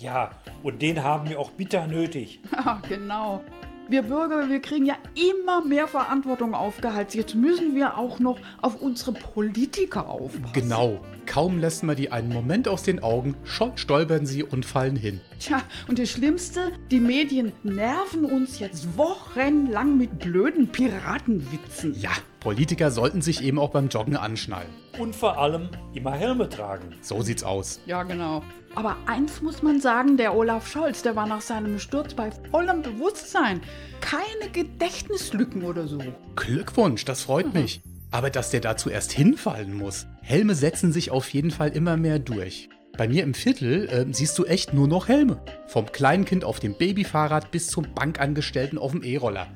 Ja, 0.00 0.30
und 0.62 0.80
den 0.80 1.02
haben 1.02 1.28
wir 1.28 1.40
auch 1.40 1.50
bitter 1.50 1.88
nötig. 1.88 2.40
Ja, 2.52 2.80
genau. 2.88 3.42
Wir 3.88 4.02
Bürger, 4.02 4.48
wir 4.48 4.60
kriegen 4.60 4.86
ja 4.86 4.96
immer 5.14 5.64
mehr 5.64 5.88
Verantwortung 5.88 6.54
aufgehalten. 6.54 7.18
Jetzt 7.18 7.34
müssen 7.34 7.74
wir 7.74 7.96
auch 7.96 8.20
noch 8.20 8.38
auf 8.60 8.80
unsere 8.80 9.12
Politiker 9.12 10.08
aufpassen. 10.08 10.52
Genau, 10.52 11.00
Kaum 11.28 11.58
lassen 11.58 11.86
wir 11.86 11.94
die 11.94 12.10
einen 12.10 12.32
Moment 12.32 12.68
aus 12.68 12.82
den 12.84 13.02
Augen, 13.02 13.34
schon 13.44 13.76
stolpern 13.76 14.24
sie 14.24 14.42
und 14.42 14.64
fallen 14.64 14.96
hin. 14.96 15.20
Tja, 15.38 15.60
und 15.86 15.98
das 15.98 16.08
Schlimmste, 16.08 16.72
die 16.90 17.00
Medien 17.00 17.52
nerven 17.64 18.24
uns 18.24 18.58
jetzt 18.60 18.96
wochenlang 18.96 19.98
mit 19.98 20.18
blöden 20.20 20.68
Piratenwitzen. 20.68 21.94
Ja, 22.00 22.12
Politiker 22.40 22.90
sollten 22.90 23.20
sich 23.20 23.42
eben 23.42 23.58
auch 23.58 23.70
beim 23.70 23.88
Joggen 23.88 24.16
anschnallen. 24.16 24.70
Und 24.98 25.14
vor 25.14 25.38
allem 25.38 25.68
immer 25.94 26.12
Helme 26.12 26.48
tragen. 26.48 26.94
So 27.02 27.22
sieht's 27.22 27.44
aus. 27.44 27.80
Ja, 27.86 28.02
genau. 28.02 28.42
Aber 28.74 28.96
eins 29.06 29.40
muss 29.42 29.62
man 29.62 29.80
sagen, 29.80 30.16
der 30.16 30.34
Olaf 30.34 30.68
Scholz, 30.68 31.02
der 31.02 31.16
war 31.16 31.26
nach 31.26 31.40
seinem 31.40 31.78
Sturz 31.78 32.14
bei 32.14 32.30
vollem 32.50 32.82
Bewusstsein. 32.82 33.60
Keine 34.00 34.50
Gedächtnislücken 34.52 35.62
oder 35.62 35.86
so. 35.86 35.98
Glückwunsch, 36.36 37.04
das 37.04 37.22
freut 37.22 37.54
mich. 37.54 37.80
Aber 38.10 38.30
dass 38.30 38.50
der 38.50 38.60
dazu 38.60 38.90
erst 38.90 39.12
hinfallen 39.12 39.74
muss. 39.74 40.06
Helme 40.22 40.54
setzen 40.54 40.92
sich 40.92 41.10
auf 41.10 41.28
jeden 41.30 41.50
Fall 41.50 41.70
immer 41.70 41.96
mehr 41.96 42.18
durch. 42.18 42.68
Bei 42.96 43.06
mir 43.06 43.22
im 43.22 43.34
Viertel 43.34 43.88
äh, 43.88 44.06
siehst 44.12 44.36
du 44.38 44.44
echt 44.44 44.74
nur 44.74 44.88
noch 44.88 45.08
Helme. 45.08 45.40
Vom 45.66 45.86
Kleinkind 45.92 46.44
auf 46.44 46.58
dem 46.58 46.76
Babyfahrrad 46.76 47.50
bis 47.50 47.68
zum 47.68 47.86
Bankangestellten 47.94 48.78
auf 48.78 48.92
dem 48.92 49.02
E-Roller. 49.02 49.46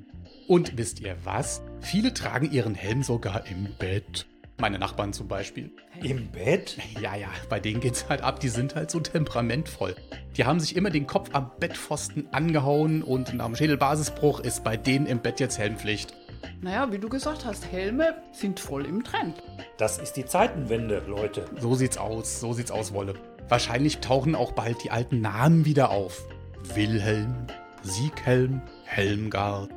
Und 0.47 0.77
wisst 0.77 1.01
ihr 1.01 1.17
was? 1.25 1.63
Viele 1.81 2.15
tragen 2.15 2.53
ihren 2.53 2.75
Helm 2.75 3.03
sogar 3.03 3.47
im 3.47 3.69
Bett. 3.79 4.27
Meine 4.59 4.79
Nachbarn 4.79 5.13
zum 5.13 5.29
Beispiel. 5.29 5.73
Im 6.03 6.31
Bett? 6.31 6.79
Ja, 7.01 7.17
ja, 7.17 7.29
bei 7.49 7.59
denen 7.59 7.81
geht's 7.81 8.09
halt 8.09 8.23
ab, 8.23 8.39
die 8.41 8.49
sind 8.49 8.75
halt 8.75 8.91
so 8.91 9.01
temperamentvoll. 9.01 9.97
Die 10.37 10.45
haben 10.45 10.61
sich 10.61 10.77
immer 10.77 10.91
den 10.91 11.07
Kopf 11.07 11.31
am 11.33 11.51
Bettpfosten 11.59 12.29
angehauen 12.33 13.03
und 13.03 13.35
nach 13.35 13.47
dem 13.47 13.57
Schädelbasisbruch 13.57 14.41
ist 14.41 14.63
bei 14.63 14.77
denen 14.77 15.07
im 15.07 15.21
Bett 15.21 15.41
jetzt 15.41 15.59
Helmpflicht. 15.59 16.15
Naja, 16.61 16.93
wie 16.93 16.99
du 16.99 17.09
gesagt 17.09 17.45
hast, 17.45 17.71
Helme 17.73 18.15
sind 18.31 18.61
voll 18.61 18.87
im 18.87 19.03
Trend. 19.03 19.43
Das 19.79 19.99
ist 19.99 20.13
die 20.13 20.25
Zeitenwende, 20.25 21.03
Leute. 21.09 21.47
So 21.59 21.75
sieht's 21.75 21.99
aus, 21.99 22.41
so 22.41 22.53
sieht's 22.53 22.71
aus, 22.71 22.93
Wolle. 22.93 23.15
Wahrscheinlich 23.49 23.99
tauchen 23.99 24.35
auch 24.35 24.53
bald 24.53 24.83
die 24.85 24.91
alten 24.91 25.21
Namen 25.21 25.65
wieder 25.65 25.91
auf. 25.91 26.25
Wilhelm, 26.75 27.49
Sieghelm, 27.83 28.63
Helmgard. 28.85 29.71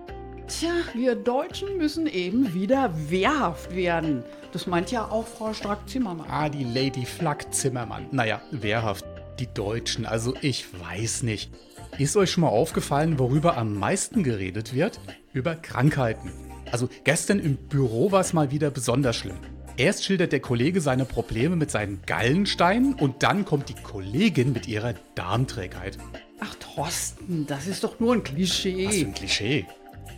Tja, 0.48 0.74
wir 0.94 1.16
Deutschen 1.16 1.78
müssen 1.78 2.06
eben 2.06 2.54
wieder 2.54 2.92
wehrhaft 3.10 3.76
werden. 3.76 4.24
Das 4.56 4.68
meint 4.68 4.90
ja 4.90 5.12
auch 5.12 5.28
Frau 5.28 5.54
Strack-Zimmermann. 5.54 6.30
Ah, 6.30 6.48
die 6.48 6.64
Lady 6.64 7.06
Flack 7.06 7.54
Zimmermann. 7.54 8.08
Naja, 8.12 8.42
wehrhaft. 8.52 9.04
Die 9.38 9.54
Deutschen, 9.54 10.06
also 10.06 10.34
ich 10.40 10.66
weiß 10.80 11.24
nicht. 11.24 11.52
Ist 11.98 12.16
euch 12.16 12.32
schon 12.32 12.44
mal 12.44 12.48
aufgefallen, 12.48 13.20
worüber 13.20 13.58
am 13.58 13.78
meisten 13.78 14.24
geredet 14.24 14.74
wird? 14.74 15.02
Über 15.34 15.56
Krankheiten. 15.56 16.32
Also 16.72 16.88
gestern 17.04 17.40
im 17.40 17.58
Büro 17.58 18.14
war 18.14 18.22
es 18.22 18.32
mal 18.32 18.50
wieder 18.50 18.72
besonders 18.72 19.18
schlimm. 19.18 19.36
Erst 19.76 20.06
schildert 20.06 20.32
der 20.32 20.40
Kollege 20.40 20.80
seine 20.80 21.04
Probleme 21.04 21.58
mit 21.58 21.70
seinen 21.70 22.02
Gallensteinen 22.06 22.94
und 22.94 23.24
dann 23.24 23.44
kommt 23.44 23.68
die 23.68 23.76
Kollegin 23.76 24.54
mit 24.54 24.70
ihrer 24.70 24.94
Darmträgheit. 25.16 25.98
Ach, 26.40 26.56
Thorsten, 26.56 27.46
das 27.46 27.68
ist 27.68 27.84
doch 27.84 28.00
nur 28.00 28.14
ein 28.14 28.24
Klischee. 28.24 28.88
Was 28.88 28.96
für 28.96 29.06
ein 29.06 29.14
Klischee. 29.14 29.66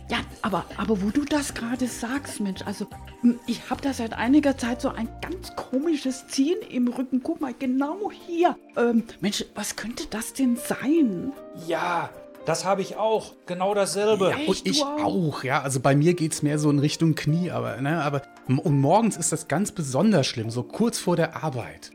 Ja, 0.08 0.18
aber, 0.40 0.64
aber 0.78 1.02
wo 1.02 1.10
du 1.10 1.24
das 1.24 1.52
gerade 1.52 1.86
sagst, 1.86 2.40
Mensch, 2.40 2.62
also 2.64 2.86
hm, 3.20 3.38
ich 3.46 3.68
habe 3.68 3.82
da 3.82 3.92
seit 3.92 4.14
einiger 4.14 4.56
Zeit 4.56 4.80
so 4.80 4.88
ein 4.88 5.08
ganz 5.20 5.54
komisches 5.54 6.26
Ziehen 6.28 6.58
im 6.70 6.88
Rücken. 6.88 7.22
Guck 7.22 7.40
mal, 7.40 7.54
genau 7.58 8.10
hier. 8.10 8.56
Ähm, 8.76 9.04
Mensch, 9.20 9.44
was 9.54 9.76
könnte 9.76 10.06
das 10.08 10.32
denn 10.32 10.56
sein? 10.56 11.32
Ja, 11.66 12.08
das 12.46 12.64
habe 12.64 12.80
ich 12.80 12.96
auch. 12.96 13.34
Genau 13.44 13.74
dasselbe. 13.74 14.32
Echt? 14.32 14.48
Und 14.48 14.66
ich 14.66 14.80
du 14.80 14.86
auch? 14.86 15.04
auch, 15.04 15.44
ja. 15.44 15.60
Also 15.60 15.80
bei 15.80 15.94
mir 15.94 16.14
geht's 16.14 16.42
mehr 16.42 16.58
so 16.58 16.70
in 16.70 16.78
Richtung 16.78 17.14
Knie, 17.14 17.50
aber, 17.50 17.78
ne, 17.82 18.02
aber. 18.02 18.22
Und 18.46 18.80
morgens 18.80 19.18
ist 19.18 19.32
das 19.32 19.48
ganz 19.48 19.72
besonders 19.72 20.26
schlimm, 20.26 20.48
so 20.48 20.62
kurz 20.62 20.98
vor 20.98 21.16
der 21.16 21.42
Arbeit. 21.42 21.90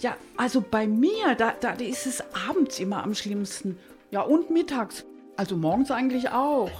Ja, 0.00 0.16
also 0.36 0.60
bei 0.68 0.88
mir, 0.88 1.36
da, 1.38 1.52
da 1.60 1.74
ist 1.74 2.06
es 2.06 2.24
abends 2.48 2.80
immer 2.80 3.04
am 3.04 3.14
schlimmsten. 3.14 3.78
Ja, 4.10 4.22
und 4.22 4.50
mittags. 4.50 5.04
Also 5.36 5.56
morgens 5.56 5.92
eigentlich 5.92 6.30
auch. 6.30 6.70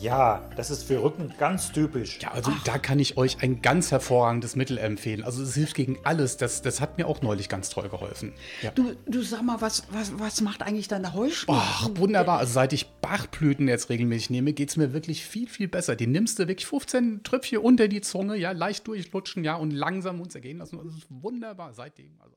Ja, 0.00 0.48
das 0.56 0.70
ist 0.70 0.84
für 0.84 1.02
Rücken 1.02 1.32
ganz 1.38 1.72
typisch. 1.72 2.20
Ja, 2.20 2.30
also 2.30 2.52
da 2.64 2.78
kann 2.78 3.00
ich 3.00 3.16
euch 3.16 3.42
ein 3.42 3.62
ganz 3.62 3.90
hervorragendes 3.90 4.54
Mittel 4.54 4.78
empfehlen. 4.78 5.24
Also 5.24 5.42
es 5.42 5.54
hilft 5.54 5.74
gegen 5.74 5.98
alles. 6.04 6.36
Das, 6.36 6.62
das 6.62 6.80
hat 6.80 6.98
mir 6.98 7.08
auch 7.08 7.20
neulich 7.20 7.48
ganz 7.48 7.68
toll 7.68 7.88
geholfen. 7.88 8.32
Ja. 8.62 8.70
Du, 8.70 8.94
du 9.06 9.22
sag 9.22 9.42
mal, 9.42 9.60
was, 9.60 9.84
was, 9.90 10.16
was 10.18 10.40
macht 10.40 10.62
eigentlich 10.62 10.86
deine 10.86 11.14
Heuschnupfen? 11.14 11.64
Ach, 11.68 11.88
wunderbar. 11.94 12.38
Also 12.38 12.52
seit 12.52 12.72
ich 12.72 12.86
Bachblüten 13.00 13.66
jetzt 13.66 13.90
regelmäßig 13.90 14.30
nehme, 14.30 14.52
geht's 14.52 14.76
mir 14.76 14.92
wirklich 14.92 15.24
viel, 15.24 15.48
viel 15.48 15.66
besser. 15.66 15.96
Die 15.96 16.06
nimmst 16.06 16.38
du 16.38 16.46
wirklich 16.46 16.66
15 16.66 17.24
Tröpfchen 17.24 17.58
unter 17.58 17.88
die 17.88 18.00
Zunge, 18.00 18.36
ja, 18.36 18.52
leicht 18.52 18.86
durchlutschen, 18.86 19.42
ja, 19.42 19.56
und 19.56 19.72
langsam 19.72 20.20
uns 20.20 20.34
ergehen 20.34 20.58
lassen. 20.58 20.78
Das 20.84 20.94
ist 20.94 21.06
wunderbar 21.08 21.72
seitdem. 21.74 22.12
Also. 22.20 22.36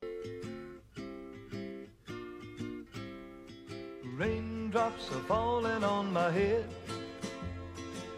Raindrops 4.18 5.10
are 5.12 5.22
falling 5.28 5.84
on 5.84 6.12
my 6.12 6.30
head. 6.30 6.64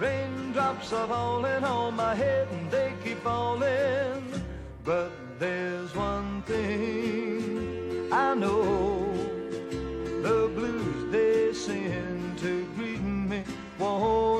raindrops 0.00 0.92
are 0.92 1.06
falling 1.06 1.62
on 1.62 1.94
my 1.94 2.14
head 2.14 2.48
and 2.50 2.70
they 2.70 2.92
keep 3.04 3.18
falling. 3.18 4.22
But 4.82 5.10
there's 5.38 5.94
one 5.94 6.42
thing 6.42 8.08
I 8.12 8.34
know. 8.34 9.12
The 10.22 10.50
blues 10.54 11.12
they 11.12 11.52
send 11.52 12.38
to 12.38 12.66
greet 12.76 13.02
me 13.02 13.42
won't 13.78 14.39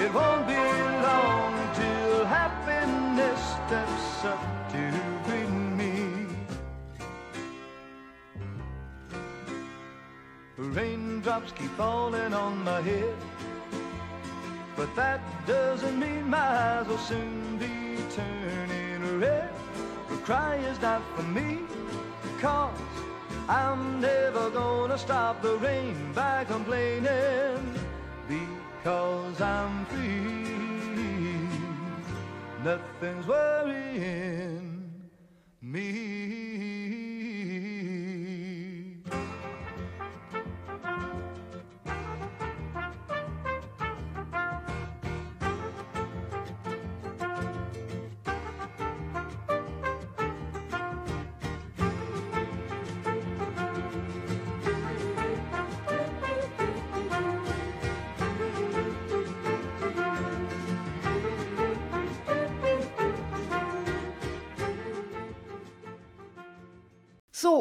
It 0.00 0.14
won't 0.14 0.46
be 0.46 0.54
long 0.54 1.52
till 1.74 2.24
happiness 2.24 3.38
steps 3.66 4.24
up 4.24 4.72
to 4.72 4.82
greet 5.26 5.50
me. 5.76 6.26
Raindrops 10.56 11.52
keep 11.52 11.70
falling 11.72 12.32
on 12.32 12.64
my 12.64 12.80
head, 12.80 13.14
but 14.74 14.88
that 14.96 15.20
doesn't 15.46 16.00
mean 16.00 16.30
my 16.30 16.38
eyes 16.38 16.86
will 16.86 16.96
soon 16.96 17.58
be 17.58 18.02
turning 18.16 19.20
red. 19.20 19.50
The 20.08 20.16
cry 20.24 20.56
is 20.70 20.80
not 20.80 21.02
for 21.14 21.24
me, 21.24 21.58
cause 22.40 22.72
I'm 23.50 24.00
never 24.00 24.48
gonna 24.48 24.96
stop 24.96 25.42
the 25.42 25.58
rain 25.58 25.94
by 26.14 26.44
complaining 26.44 27.79
because 28.82 29.40
I'm 29.42 29.84
free. 29.86 30.48
Nothing's 32.64 33.26
worrying 33.26 34.59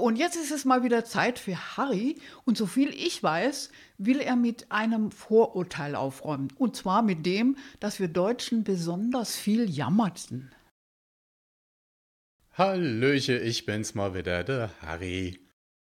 und 0.09 0.15
jetzt 0.15 0.35
ist 0.35 0.49
es 0.49 0.65
mal 0.65 0.83
wieder 0.83 1.05
Zeit 1.05 1.37
für 1.37 1.77
Harry. 1.77 2.15
Und 2.43 2.57
soviel 2.57 2.89
ich 2.89 3.21
weiß, 3.21 3.69
will 3.99 4.21
er 4.21 4.35
mit 4.35 4.71
einem 4.71 5.11
Vorurteil 5.11 5.93
aufräumen. 5.93 6.47
Und 6.57 6.75
zwar 6.75 7.03
mit 7.03 7.27
dem, 7.27 7.57
dass 7.79 7.99
wir 7.99 8.07
Deutschen 8.07 8.63
besonders 8.63 9.35
viel 9.35 9.69
jammerten. 9.69 10.51
Hallöche, 12.53 13.37
ich 13.37 13.67
bin's 13.67 13.93
mal 13.93 14.15
wieder, 14.15 14.43
der 14.43 14.71
Harry. 14.81 15.41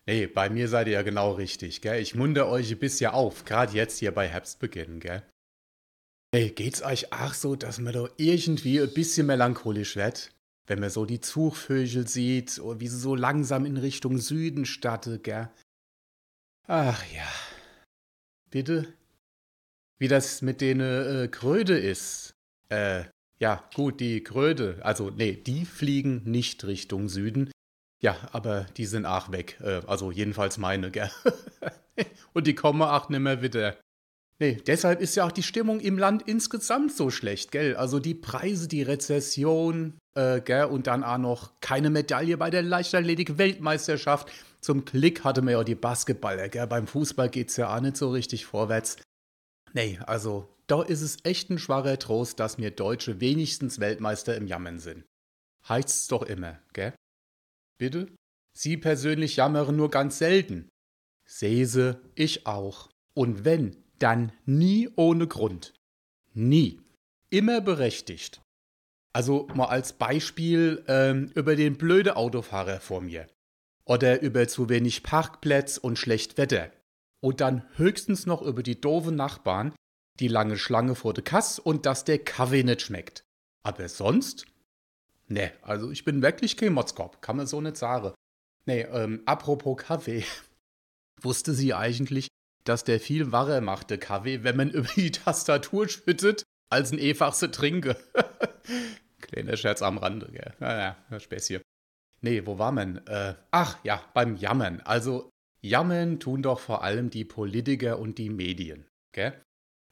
Nee, 0.06 0.26
bei 0.26 0.48
mir 0.48 0.70
seid 0.70 0.86
ihr 0.86 0.94
ja 0.94 1.02
genau 1.02 1.32
richtig, 1.32 1.82
gell? 1.82 2.00
Ich 2.00 2.14
munter 2.14 2.48
euch 2.48 2.72
ein 2.72 2.78
bisschen 2.78 3.10
auf, 3.10 3.44
gerade 3.44 3.74
jetzt 3.74 3.98
hier 3.98 4.12
bei 4.12 4.26
Herbstbeginn, 4.26 4.98
gell? 4.98 5.24
Hey, 6.34 6.48
geht's 6.48 6.82
euch 6.82 7.12
auch 7.12 7.34
so, 7.34 7.54
dass 7.54 7.78
man 7.80 7.92
da 7.92 8.08
irgendwie 8.16 8.80
ein 8.80 8.94
bisschen 8.94 9.26
melancholisch 9.26 9.94
wird? 9.94 10.30
Wenn 10.66 10.80
man 10.80 10.90
so 10.90 11.04
die 11.04 11.20
Zugvögel 11.20 12.08
sieht, 12.08 12.58
wie 12.58 12.88
sie 12.88 12.98
so 12.98 13.14
langsam 13.14 13.66
in 13.66 13.76
Richtung 13.76 14.18
Süden 14.18 14.66
statte, 14.66 15.18
gell? 15.18 15.48
Ach 16.66 17.04
ja. 17.12 17.28
Bitte? 18.50 18.92
Wie 19.98 20.08
das 20.08 20.42
mit 20.42 20.60
den 20.60 20.80
äh, 20.80 21.28
Kröde 21.30 21.78
ist. 21.78 22.34
Äh, 22.68 23.04
ja, 23.38 23.62
gut, 23.74 24.00
die 24.00 24.22
Kröde, 24.22 24.78
also 24.82 25.10
nee, 25.10 25.36
die 25.36 25.64
fliegen 25.64 26.22
nicht 26.24 26.64
Richtung 26.64 27.08
Süden. 27.08 27.50
Ja, 28.00 28.16
aber 28.32 28.64
die 28.76 28.86
sind 28.86 29.06
auch 29.06 29.30
weg. 29.30 29.58
Äh, 29.60 29.82
also 29.86 30.10
jedenfalls 30.10 30.58
meine, 30.58 30.90
gell? 30.90 31.10
Und 32.32 32.46
die 32.46 32.54
kommen 32.54 32.82
auch 32.82 33.08
nimmer 33.08 33.42
wieder. 33.42 33.76
Nee, 34.38 34.56
deshalb 34.66 35.00
ist 35.00 35.16
ja 35.16 35.24
auch 35.26 35.32
die 35.32 35.42
Stimmung 35.42 35.80
im 35.80 35.96
Land 35.96 36.22
insgesamt 36.22 36.92
so 36.92 37.10
schlecht, 37.10 37.52
gell? 37.52 37.74
Also 37.76 38.00
die 38.00 38.14
Preise, 38.14 38.68
die 38.68 38.82
Rezession, 38.82 39.98
äh, 40.14 40.42
gell? 40.42 40.66
Und 40.66 40.86
dann 40.86 41.04
auch 41.04 41.18
noch 41.18 41.58
keine 41.60 41.88
Medaille 41.88 42.36
bei 42.36 42.50
der 42.50 42.62
Leichtathletik-Weltmeisterschaft. 42.62 44.30
Zum 44.60 44.84
Klick 44.84 45.24
hatte 45.24 45.40
man 45.40 45.52
ja 45.52 45.64
die 45.64 45.74
Basketballer, 45.74 46.50
gell? 46.50 46.66
Beim 46.66 46.86
Fußball 46.86 47.30
geht's 47.30 47.56
ja 47.56 47.74
auch 47.74 47.80
nicht 47.80 47.96
so 47.96 48.10
richtig 48.10 48.44
vorwärts. 48.44 48.98
Nee, 49.72 49.98
also 50.06 50.54
da 50.66 50.82
ist 50.82 51.00
es 51.00 51.18
echt 51.22 51.48
ein 51.48 51.58
schwacher 51.58 51.98
Trost, 51.98 52.38
dass 52.38 52.58
mir 52.58 52.70
Deutsche 52.70 53.20
wenigstens 53.20 53.80
Weltmeister 53.80 54.36
im 54.36 54.46
Jammern 54.46 54.78
sind. 54.78 55.04
Heißt's 55.66 56.08
doch 56.08 56.22
immer, 56.22 56.60
gell? 56.74 56.94
Bitte? 57.78 58.08
Sie 58.56 58.76
persönlich 58.76 59.36
jammern 59.36 59.76
nur 59.76 59.90
ganz 59.90 60.18
selten. 60.18 60.68
Sehse, 61.26 62.00
ich 62.14 62.46
auch. 62.46 62.90
Und 63.14 63.44
wenn, 63.44 63.76
dann 63.98 64.32
nie 64.44 64.88
ohne 64.96 65.26
Grund. 65.26 65.74
Nie. 66.34 66.80
Immer 67.30 67.60
berechtigt. 67.60 68.40
Also 69.12 69.48
mal 69.54 69.66
als 69.66 69.94
Beispiel 69.94 70.84
ähm, 70.88 71.30
über 71.34 71.56
den 71.56 71.78
blöde 71.78 72.16
Autofahrer 72.16 72.80
vor 72.80 73.00
mir. 73.00 73.26
Oder 73.84 74.20
über 74.20 74.46
zu 74.46 74.68
wenig 74.68 75.02
Parkplätze 75.02 75.80
und 75.80 75.98
schlecht 75.98 76.38
Wetter. 76.38 76.70
Und 77.20 77.40
dann 77.40 77.62
höchstens 77.76 78.26
noch 78.26 78.42
über 78.42 78.62
die 78.62 78.80
doofe 78.80 79.12
Nachbarn, 79.12 79.74
die 80.20 80.28
lange 80.28 80.58
Schlange 80.58 80.94
vor 80.94 81.14
der 81.14 81.24
Kasse 81.24 81.62
und 81.62 81.86
dass 81.86 82.04
der 82.04 82.18
Kaffee 82.18 82.62
nicht 82.62 82.82
schmeckt. 82.82 83.22
Aber 83.62 83.88
sonst? 83.88 84.46
Ne, 85.28 85.52
also 85.62 85.90
ich 85.90 86.04
bin 86.04 86.22
wirklich 86.22 86.56
kein 86.56 86.72
Motzkopf, 86.72 87.20
kann 87.20 87.36
man 87.36 87.46
so 87.46 87.60
nicht 87.60 87.76
sagen. 87.76 88.12
Nee, 88.66 88.82
ähm, 88.82 89.22
apropos 89.24 89.78
Kaffee. 89.78 90.24
Wusste 91.22 91.54
sie 91.54 91.74
eigentlich, 91.74 92.28
dass 92.68 92.84
der 92.84 93.00
viel 93.00 93.32
wacher 93.32 93.60
macht, 93.60 93.90
der 93.90 93.98
Kaffee, 93.98 94.44
wenn 94.44 94.56
man 94.56 94.70
über 94.72 94.88
die 94.96 95.10
Tastatur 95.10 95.88
schüttet, 95.88 96.44
als 96.70 96.92
ein 96.92 97.00
einfachste 97.00 97.50
Trinke? 97.50 97.96
Kleiner 99.20 99.56
Scherz 99.56 99.82
am 99.82 99.98
Rande, 99.98 100.30
gell? 100.30 100.52
Naja, 100.60 100.96
Späßchen. 101.18 101.62
Nee, 102.20 102.46
wo 102.46 102.58
war 102.58 102.72
man? 102.72 102.98
Äh, 103.06 103.34
ach 103.50 103.78
ja, 103.84 104.02
beim 104.14 104.36
Jammern. 104.36 104.80
Also, 104.80 105.30
jammern 105.60 106.20
tun 106.20 106.42
doch 106.42 106.60
vor 106.60 106.82
allem 106.82 107.10
die 107.10 107.24
Politiker 107.24 107.98
und 107.98 108.18
die 108.18 108.30
Medien, 108.30 108.86
gell? 109.12 109.40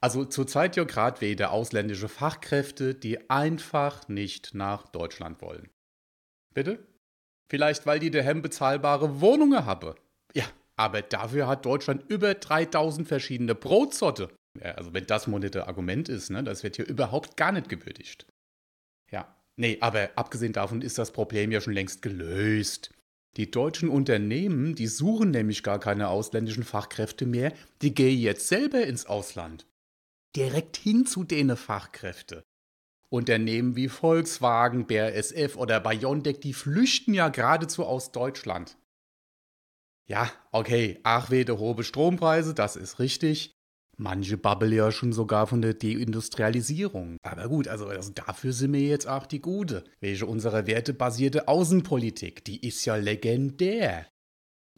Also 0.01 0.27
zurzeit 0.27 0.77
ja 0.77 0.85
gerade 0.85 1.23
wieder 1.23 1.51
ausländische 1.51 2.09
Fachkräfte, 2.09 2.95
die 2.95 3.31
einfach 3.31 4.07
nicht 4.07 4.55
nach 4.55 4.87
Deutschland 4.89 5.41
wollen. 5.41 5.71
Bitte? 6.53 6.87
Vielleicht, 7.49 7.87
weil 7.87 8.01
die 8.01 8.11
daheim 8.11 8.43
bezahlbare 8.43 9.23
Wohnungen 9.23 9.65
haben. 9.65 9.95
Aber 10.77 11.03
dafür 11.03 11.47
hat 11.47 11.65
Deutschland 11.65 12.05
über 12.09 12.35
3000 12.35 13.07
verschiedene 13.07 13.55
Brotsorte. 13.55 14.31
Also 14.61 14.93
wenn 14.95 15.07
das 15.07 15.27
monete 15.27 15.67
Argument 15.67 16.09
ist, 16.09 16.31
ne, 16.31 16.43
das 16.43 16.63
wird 16.63 16.77
hier 16.77 16.87
überhaupt 16.87 17.37
gar 17.37 17.53
nicht 17.53 17.69
gewürdigt. 17.69 18.27
Ja, 19.11 19.37
nee, 19.57 19.79
aber 19.81 20.11
abgesehen 20.17 20.53
davon 20.53 20.83
ist 20.83 20.99
das 20.99 21.13
Problem 21.13 21.53
ja 21.53 21.61
schon 21.61 21.75
längst 21.75 22.03
gelöst. 22.03 22.91
Die 23.37 23.51
deutschen 23.51 23.89
Unternehmen, 23.89 24.75
die 24.77 24.87
suchen 24.87 25.33
nämlich 25.33 25.65
gar 25.65 25.81
keine 25.81 26.09
ausländischen 26.09 26.63
Fachkräfte 26.63 27.27
mehr, 27.27 27.53
die 27.83 27.95
gehen 27.95 28.21
jetzt 28.21 28.47
selber 28.47 28.85
ins 28.85 29.07
Ausland 29.07 29.67
direkt 30.37 30.77
hin 30.77 31.07
zu 31.07 31.25
denen 31.25 31.57
Fachkräfte. 31.57 32.45
Unternehmen 33.09 33.77
wie 33.77 33.89
Volkswagen, 33.89 34.87
BASF 34.87 35.57
oder 35.57 35.81
BioNTech, 35.81 36.41
die 36.41 36.53
flüchten 36.53 37.15
ja 37.15 37.29
geradezu 37.29 37.85
aus 37.85 38.11
Deutschland. 38.11 38.77
Ja, 40.07 40.31
okay, 40.53 41.01
ach 41.03 41.31
wede 41.31 41.59
hohe 41.59 41.83
Strompreise, 41.83 42.55
das 42.55 42.77
ist 42.77 42.99
richtig. 42.99 43.55
Manche 43.97 44.37
babbeln 44.37 44.73
ja 44.73 44.91
schon 44.91 45.13
sogar 45.13 45.47
von 45.47 45.63
der 45.63 45.75
Deindustrialisierung. 45.75 47.17
Aber 47.23 47.49
gut, 47.49 47.69
also, 47.69 47.87
also 47.87 48.13
dafür 48.13 48.53
sind 48.53 48.73
wir 48.73 48.81
jetzt 48.81 49.07
auch 49.07 49.27
die 49.27 49.41
Gute. 49.41 49.85
Welche 50.01 50.27
unsere 50.27 50.67
wertebasierte 50.67 51.49
Außenpolitik, 51.49 52.45
die 52.45 52.67
ist 52.67 52.85
ja 52.85 52.97
legendär. 52.97 54.07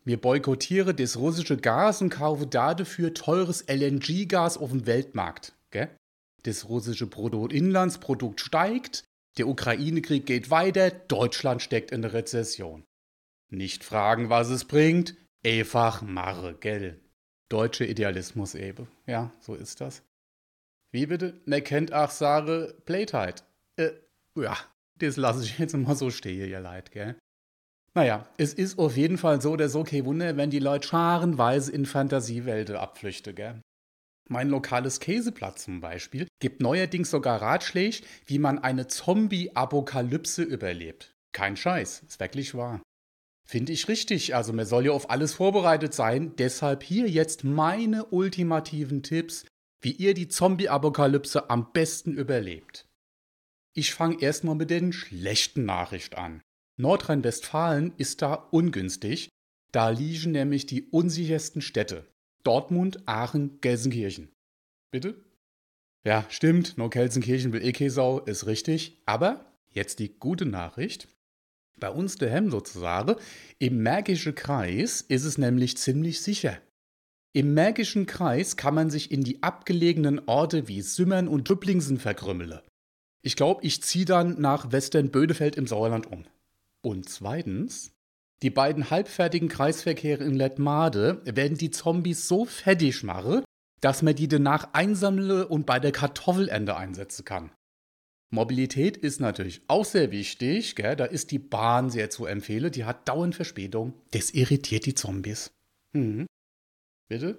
Wir 0.05 0.21
boykottiere 0.21 0.95
das 0.95 1.17
russische 1.17 1.57
Gas 1.57 2.03
und 2.03 2.11
kaufe 2.11 2.47
dafür 2.47 3.15
teures 3.15 3.65
LNG-Gas 3.69 4.59
auf 4.59 4.71
dem 4.71 4.87
Weltmarkt. 4.87 5.57
Gell? 5.71 5.89
Das 6.45 6.69
russische 6.69 7.07
Bruttoinlandsprodukt 7.07 8.41
steigt, 8.41 9.03
der 9.39 9.49
Ukraine-Krieg 9.49 10.27
geht 10.27 10.51
weiter, 10.51 10.91
Deutschland 10.91 11.61
steckt 11.61 11.91
in 11.91 12.03
der 12.03 12.13
Rezession. 12.13 12.85
Nicht 13.49 13.85
fragen, 13.85 14.29
was 14.29 14.49
es 14.51 14.65
bringt, 14.65 15.15
einfach 15.45 16.03
mache, 16.03 16.55
gell? 16.59 17.01
Deutsche 17.49 17.85
Idealismus 17.85 18.55
eben. 18.55 18.89
Ja, 19.07 19.33
so 19.41 19.55
ist 19.55 19.81
das. 19.81 20.03
Wie 20.91 21.07
bitte? 21.07 21.41
Ne 21.47 21.63
kennt 21.63 21.93
ach 21.93 22.11
Sare 22.11 22.75
Playtide. 22.85 23.43
Äh, 23.77 23.91
ja, 24.35 24.57
das 24.99 25.17
lasse 25.17 25.45
ich 25.45 25.59
jetzt 25.59 25.77
mal 25.77 25.95
so 25.95 26.11
stehen, 26.11 26.49
ihr 26.49 26.61
Leid, 26.61 26.91
gell? 26.91 27.17
Naja, 27.95 28.29
es 28.37 28.53
ist 28.53 28.79
auf 28.79 28.97
jeden 28.97 29.17
Fall 29.17 29.41
so 29.41 29.57
so 29.69 29.85
kein 29.85 30.05
Wunder, 30.05 30.37
wenn 30.37 30.51
die 30.51 30.59
Leute 30.59 30.89
scharenweise 30.89 31.73
in 31.73 31.87
Fantasiewelten 31.87 32.77
abflüchten, 32.77 33.35
gell? 33.35 33.63
Mein 34.29 34.49
lokales 34.49 34.99
Käseblatt 34.99 35.59
zum 35.59 35.81
Beispiel 35.81 36.27
gibt 36.41 36.61
neuerdings 36.61 37.11
sogar 37.11 37.41
Ratschläge, 37.41 38.03
wie 38.27 38.41
man 38.41 38.59
eine 38.59 38.89
Zombie-Apokalypse 38.89 40.43
überlebt. 40.43 41.15
Kein 41.33 41.57
Scheiß, 41.57 42.03
ist 42.09 42.19
wirklich 42.19 42.55
wahr. 42.55 42.83
Finde 43.47 43.73
ich 43.73 43.87
richtig, 43.87 44.35
also 44.35 44.53
man 44.53 44.67
soll 44.67 44.87
ja 44.87 44.93
auf 44.93 45.09
alles 45.09 45.35
vorbereitet 45.35 45.95
sein, 45.95 46.35
deshalb 46.37 46.83
hier 46.83 47.09
jetzt 47.09 47.45
meine 47.45 48.07
ultimativen 48.07 49.05
Tipps, 49.05 49.47
wie 49.81 49.93
ihr 49.93 50.15
die 50.15 50.27
Zombie-Apokalypse 50.27 51.49
am 51.49 51.73
besten 51.73 52.13
überlebt. 52.13 52.87
Ich 53.73 53.95
fange 53.95 54.21
erstmal 54.21 54.57
mit 54.57 54.71
den 54.71 54.93
schlechten 54.93 55.65
Nachrichten 55.65 56.17
an. 56.17 56.43
Nordrhein-Westfalen 56.77 57.93
ist 57.97 58.21
da 58.21 58.35
ungünstig. 58.35 59.29
Da 59.71 59.91
liegen 59.91 60.33
nämlich 60.33 60.67
die 60.67 60.89
unsichersten 60.89 61.63
Städte. 61.63 62.07
Dortmund, 62.43 63.07
Aachen, 63.07 63.61
Gelsenkirchen. 63.61 64.33
Bitte? 64.91 65.25
Ja, 66.05 66.25
stimmt, 66.31 66.79
nur 66.79 66.91
Gelsenkirchen 66.91 67.53
will 67.53 67.65
Ekesau, 67.65 68.21
ist 68.21 68.47
richtig. 68.47 69.03
Aber 69.07 69.53
jetzt 69.71 69.99
die 69.99 70.19
gute 70.19 70.47
Nachricht. 70.47 71.09
Bei 71.79 71.91
uns 71.91 72.17
daheim 72.17 72.51
sozusagen, 72.51 73.17
im 73.59 73.83
Märkischen 73.83 74.35
Kreis 74.35 75.03
ist 75.03 75.25
es 75.25 75.37
nämlich 75.37 75.77
ziemlich 75.77 76.23
sicher. 76.23 76.59
Im 77.35 77.53
Märkischen 77.53 78.07
Kreis 78.07 78.57
kann 78.57 78.75
man 78.75 78.89
sich 78.89 79.11
in 79.11 79.23
die 79.23 79.43
abgelegenen 79.43 80.23
Orte 80.27 80.69
wie 80.69 80.81
Sümmern 80.81 81.29
und 81.29 81.51
Rüpplingsen 81.51 81.99
verkrümmeln. 81.99 82.61
Ich 83.21 83.37
glaube, 83.37 83.63
ich 83.63 83.83
ziehe 83.83 84.07
dann 84.07 84.41
nach 84.41 84.73
Western-Bödefeld 84.73 85.57
im 85.57 85.67
Sauerland 85.67 86.11
um. 86.11 86.25
Und 86.81 87.11
zweitens, 87.11 87.93
die 88.43 88.51
beiden 88.51 88.91
halbfertigen 88.91 89.49
Kreisverkehre 89.49 90.25
in 90.25 90.35
Letmade 90.35 91.21
werden 91.25 91.59
die 91.59 91.71
Zombies 91.71 92.27
so 92.27 92.47
fettig 92.47 93.03
machen, 93.03 93.43
dass 93.83 94.01
man 94.01 94.15
die 94.15 94.29
danach 94.29 94.73
einsammle 94.73 95.47
und 95.47 95.67
bei 95.67 95.79
der 95.79 95.93
Kartoffelende 95.93 96.77
einsetzen 96.77 97.27
kann. 97.27 97.51
Mobilität 98.33 98.97
ist 98.97 99.21
natürlich 99.21 99.63
auch 99.69 99.85
sehr 99.85 100.11
wichtig, 100.11 100.75
gell? 100.75 100.97
da 100.97 101.05
ist 101.05 101.31
die 101.31 101.39
Bahn 101.39 101.91
sehr 101.91 102.11
zu 102.11 102.27
empfehlen, 102.27 102.73
die 102.73 102.85
hat 102.85 103.09
dauernd 103.09 103.35
Verspätung. 103.35 103.95
Das 104.11 104.31
irritiert 104.31 104.87
die 104.87 104.95
Zombies. 104.95 105.53
Mhm. 105.93 106.27
Bitte? 107.09 107.39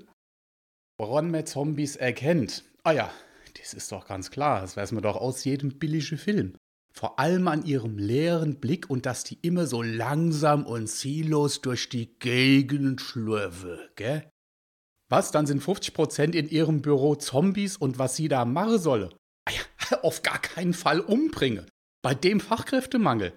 Woran 0.98 1.30
man 1.30 1.46
Zombies 1.46 1.98
erkennt? 1.98 2.64
Ah 2.84 2.94
ja, 2.94 3.12
das 3.60 3.74
ist 3.74 3.92
doch 3.92 4.08
ganz 4.08 4.32
klar, 4.32 4.62
das 4.62 4.78
weiß 4.78 4.94
man 4.94 5.04
doch 5.04 5.18
aus 5.18 5.44
jedem 5.44 5.78
billigen 5.78 6.18
Film. 6.18 6.56
Vor 6.94 7.20
allem 7.20 7.48
an 7.48 7.66
ihrem 7.66 7.98
leeren 7.98 8.60
Blick 8.60 8.90
und 8.90 9.06
dass 9.06 9.24
die 9.24 9.38
immer 9.42 9.68
so 9.68 9.84
langsam 9.84 10.66
und 10.66 10.88
ziellos 10.88 11.62
durch 11.62 11.90
die 11.90 12.18
Gegend 12.18 13.02
schlürfe, 13.02 13.92
gell? 13.96 14.28
Was, 15.10 15.32
dann 15.32 15.46
sind 15.46 15.62
50% 15.62 16.34
in 16.34 16.50
ihrem 16.50 16.82
Büro 16.82 17.16
Zombies 17.16 17.78
und 17.78 18.00
was 18.00 18.16
sie 18.16 18.28
da 18.30 18.46
machen 18.46 18.80
solle? 18.80 19.10
Ah 19.48 19.96
auf 20.04 20.22
gar 20.24 20.40
keinen 20.40 20.74
Fall 20.74 21.00
umbringe. 21.00 21.66
Bei 22.02 22.14
dem 22.14 22.40
Fachkräftemangel. 22.40 23.34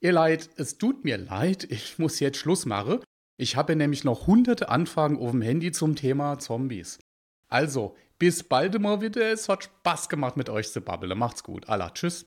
Ihr 0.00 0.12
Leid, 0.12 0.50
es 0.56 0.78
tut 0.78 1.04
mir 1.04 1.16
leid, 1.16 1.64
ich 1.64 1.98
muss 1.98 2.20
jetzt 2.20 2.38
Schluss 2.38 2.66
machen. 2.66 3.00
Ich 3.38 3.56
habe 3.56 3.76
nämlich 3.76 4.04
noch 4.04 4.26
hunderte 4.26 4.68
Anfragen 4.68 5.18
auf 5.18 5.30
dem 5.30 5.42
Handy 5.42 5.72
zum 5.72 5.96
Thema 5.96 6.38
Zombies. 6.38 6.98
Also, 7.48 7.96
bis 8.18 8.42
bald 8.42 8.78
mal 8.80 9.00
wieder. 9.00 9.30
Es 9.32 9.48
hat 9.48 9.64
Spaß 9.64 10.08
gemacht 10.08 10.36
mit 10.36 10.48
euch 10.48 10.70
zu 10.70 10.80
babbeln. 10.80 11.16
Macht's 11.18 11.42
gut. 11.42 11.68
Allah, 11.68 11.90
tschüss. 11.90 12.26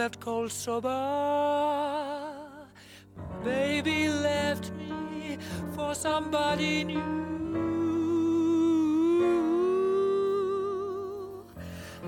And 0.00 0.20
cold 0.20 0.52
sober. 0.52 0.90
Baby 3.44 4.08
left 4.08 4.72
me 4.72 5.38
for 5.74 5.94
somebody 5.94 6.84
new. 6.84 7.18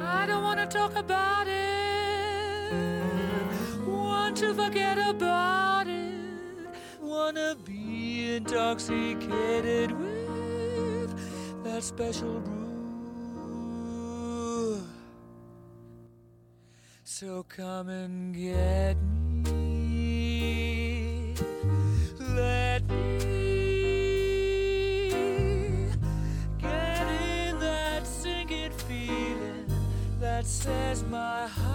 I 0.01 0.27
don't 0.27 0.43
wanna 0.43 0.67
talk 0.67 0.95
about 0.95 1.47
it, 1.49 2.73
want 3.87 4.37
to 4.39 4.55
forget 4.55 4.99
about 4.99 5.87
it, 5.89 6.69
wanna 7.01 7.57
be 7.65 8.37
intoxicated 8.37 9.93
with 9.93 11.15
that 11.65 11.83
special 11.83 12.41
brew. 12.41 12.60
So 17.21 17.45
come 17.51 17.91
and 17.91 18.35
get 18.35 18.97
me. 19.45 21.35
Let 22.19 22.83
me 22.89 23.91
get 26.59 27.07
in 27.21 27.61
that 27.61 28.07
sinking 28.07 28.73
feeling 28.73 29.67
that 30.19 30.47
says 30.47 31.05
my 31.11 31.47
heart 31.47 31.70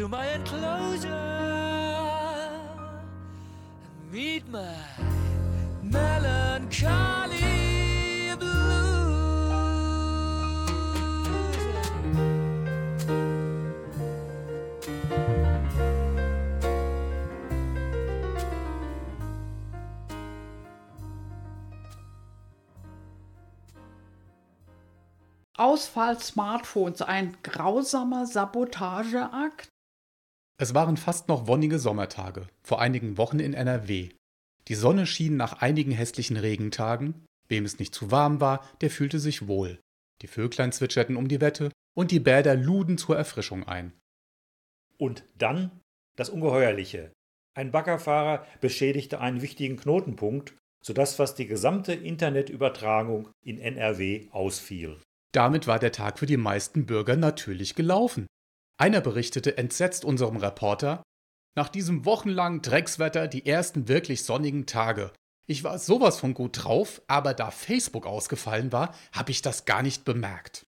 to 0.00 0.08
my 0.08 0.26
enclosure 0.32 1.08
and 3.84 4.10
meet 4.10 4.48
my 4.48 4.74
melancholy 5.82 7.36
blues. 8.38 8.80
Ausfall 25.58 26.18
Smartphones, 26.18 27.02
ein 27.02 27.36
grausamer 27.42 28.24
Sabotageakt? 28.24 29.68
Es 30.60 30.74
waren 30.74 30.98
fast 30.98 31.28
noch 31.28 31.46
wonnige 31.46 31.78
Sommertage, 31.78 32.46
vor 32.62 32.82
einigen 32.82 33.16
Wochen 33.16 33.40
in 33.40 33.54
NRW. 33.54 34.10
Die 34.68 34.74
Sonne 34.74 35.06
schien 35.06 35.38
nach 35.38 35.62
einigen 35.62 35.90
hässlichen 35.90 36.36
Regentagen. 36.36 37.24
Wem 37.48 37.64
es 37.64 37.78
nicht 37.78 37.94
zu 37.94 38.10
warm 38.10 38.42
war, 38.42 38.68
der 38.82 38.90
fühlte 38.90 39.18
sich 39.20 39.48
wohl. 39.48 39.80
Die 40.20 40.26
Vöglein 40.26 40.70
zwitscherten 40.70 41.16
um 41.16 41.28
die 41.28 41.40
Wette 41.40 41.72
und 41.96 42.10
die 42.10 42.20
Bäder 42.20 42.56
luden 42.56 42.98
zur 42.98 43.16
Erfrischung 43.16 43.66
ein. 43.66 43.94
Und 44.98 45.24
dann 45.38 45.80
das 46.16 46.28
Ungeheuerliche. 46.28 47.10
Ein 47.54 47.70
Baggerfahrer 47.70 48.46
beschädigte 48.60 49.18
einen 49.18 49.40
wichtigen 49.40 49.78
Knotenpunkt, 49.78 50.58
sodass 50.84 51.14
fast 51.14 51.38
die 51.38 51.46
gesamte 51.46 51.94
Internetübertragung 51.94 53.30
in 53.42 53.58
NRW 53.58 54.28
ausfiel. 54.30 54.98
Damit 55.32 55.66
war 55.66 55.78
der 55.78 55.92
Tag 55.92 56.18
für 56.18 56.26
die 56.26 56.36
meisten 56.36 56.84
Bürger 56.84 57.16
natürlich 57.16 57.74
gelaufen. 57.74 58.26
Einer 58.80 59.02
berichtete 59.02 59.58
entsetzt 59.58 60.06
unserem 60.06 60.38
Reporter, 60.38 61.02
nach 61.54 61.68
diesem 61.68 62.06
wochenlangen 62.06 62.62
Dreckswetter 62.62 63.28
die 63.28 63.44
ersten 63.44 63.88
wirklich 63.88 64.24
sonnigen 64.24 64.64
Tage. 64.64 65.12
Ich 65.46 65.64
war 65.64 65.78
sowas 65.78 66.18
von 66.18 66.32
gut 66.32 66.64
drauf, 66.64 67.02
aber 67.06 67.34
da 67.34 67.50
Facebook 67.50 68.06
ausgefallen 68.06 68.72
war, 68.72 68.94
habe 69.12 69.32
ich 69.32 69.42
das 69.42 69.66
gar 69.66 69.82
nicht 69.82 70.06
bemerkt. 70.06 70.64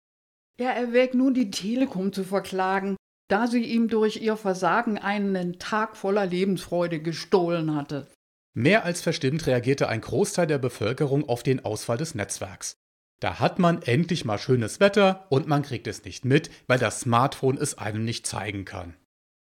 Er 0.58 0.74
erwägt 0.74 1.14
nun, 1.14 1.32
die 1.32 1.50
Telekom 1.50 2.12
zu 2.12 2.22
verklagen, 2.22 2.96
da 3.30 3.46
sie 3.46 3.64
ihm 3.64 3.88
durch 3.88 4.18
ihr 4.20 4.36
Versagen 4.36 4.98
einen 4.98 5.58
Tag 5.58 5.96
voller 5.96 6.26
Lebensfreude 6.26 7.00
gestohlen 7.00 7.74
hatte. 7.74 8.08
Mehr 8.52 8.84
als 8.84 9.00
verstimmt 9.00 9.46
reagierte 9.46 9.88
ein 9.88 10.02
Großteil 10.02 10.46
der 10.46 10.58
Bevölkerung 10.58 11.26
auf 11.26 11.42
den 11.42 11.64
Ausfall 11.64 11.96
des 11.96 12.14
Netzwerks. 12.14 12.74
Da 13.22 13.38
hat 13.38 13.60
man 13.60 13.82
endlich 13.82 14.24
mal 14.24 14.36
schönes 14.36 14.80
Wetter 14.80 15.26
und 15.28 15.46
man 15.46 15.62
kriegt 15.62 15.86
es 15.86 16.04
nicht 16.04 16.24
mit, 16.24 16.50
weil 16.66 16.80
das 16.80 16.98
Smartphone 16.98 17.56
es 17.56 17.78
einem 17.78 18.04
nicht 18.04 18.26
zeigen 18.26 18.64
kann. 18.64 18.96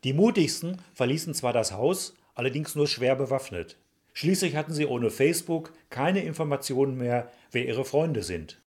Die 0.05 0.13
mutigsten 0.13 0.83
verließen 0.93 1.33
zwar 1.33 1.55
das 1.55 1.73
Haus, 1.73 2.15
allerdings 2.35 2.75
nur 2.75 2.87
schwer 2.87 3.17
bewaffnet. 3.17 3.79
Schließlich 4.13 4.55
hatten 4.55 4.75
sie 4.75 4.85
ohne 4.85 5.09
Facebook 5.09 5.73
keine 5.89 6.23
Informationen 6.25 6.99
mehr, 6.99 7.33
wer 7.53 7.67
ihre 7.67 7.87
Freunde 7.87 8.23
sind. 8.23 8.61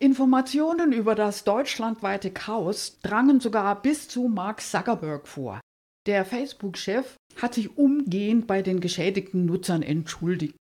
Informationen 0.00 0.92
über 0.92 1.14
das 1.14 1.44
deutschlandweite 1.44 2.32
Chaos 2.32 2.98
drangen 3.00 3.38
sogar 3.38 3.80
bis 3.80 4.08
zu 4.08 4.26
Mark 4.26 4.60
Zuckerberg 4.60 5.28
vor. 5.28 5.60
Der 6.06 6.24
Facebook-Chef 6.24 7.14
hat 7.40 7.54
sich 7.54 7.78
umgehend 7.78 8.48
bei 8.48 8.62
den 8.62 8.80
geschädigten 8.80 9.46
Nutzern 9.46 9.82
entschuldigt. 9.82 10.56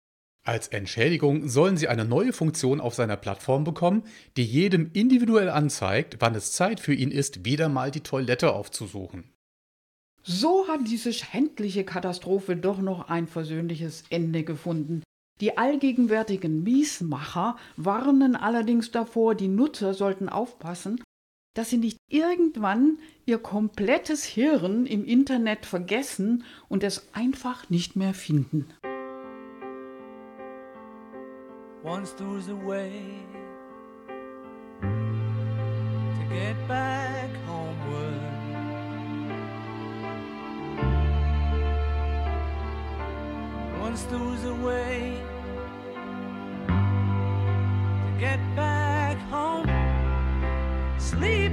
Als 0.46 0.68
Entschädigung 0.68 1.48
sollen 1.48 1.76
sie 1.76 1.88
eine 1.88 2.04
neue 2.04 2.32
Funktion 2.32 2.80
auf 2.80 2.94
seiner 2.94 3.16
Plattform 3.16 3.64
bekommen, 3.64 4.04
die 4.36 4.44
jedem 4.44 4.92
individuell 4.92 5.48
anzeigt, 5.48 6.18
wann 6.20 6.36
es 6.36 6.52
Zeit 6.52 6.78
für 6.78 6.94
ihn 6.94 7.10
ist, 7.10 7.44
wieder 7.44 7.68
mal 7.68 7.90
die 7.90 8.02
Toilette 8.02 8.52
aufzusuchen. 8.52 9.24
So 10.22 10.68
hat 10.68 10.86
diese 10.86 11.12
schändliche 11.12 11.82
Katastrophe 11.82 12.54
doch 12.54 12.78
noch 12.78 13.08
ein 13.08 13.26
versöhnliches 13.26 14.04
Ende 14.08 14.44
gefunden. 14.44 15.02
Die 15.40 15.58
allgegenwärtigen 15.58 16.62
Miesmacher 16.62 17.56
warnen 17.76 18.36
allerdings 18.36 18.92
davor, 18.92 19.34
die 19.34 19.48
Nutzer 19.48 19.94
sollten 19.94 20.28
aufpassen, 20.28 21.02
dass 21.54 21.70
sie 21.70 21.78
nicht 21.78 21.96
irgendwann 22.08 22.98
ihr 23.24 23.38
komplettes 23.38 24.24
Hirn 24.24 24.86
im 24.86 25.04
Internet 25.04 25.66
vergessen 25.66 26.44
und 26.68 26.84
es 26.84 27.08
einfach 27.14 27.68
nicht 27.68 27.96
mehr 27.96 28.14
finden. 28.14 28.66
Once 31.86 32.10
there 32.14 32.26
was 32.26 32.48
a 32.48 32.56
way 32.56 33.22
to 34.82 36.24
get 36.28 36.56
back 36.66 37.30
homeward. 37.46 38.20
Once 43.80 44.02
there 44.02 44.18
was 44.18 44.44
a 44.46 44.54
way 44.54 45.22
to 46.66 48.10
get 48.18 48.40
back 48.56 49.16
home. 49.30 49.70
Sleep, 50.98 51.52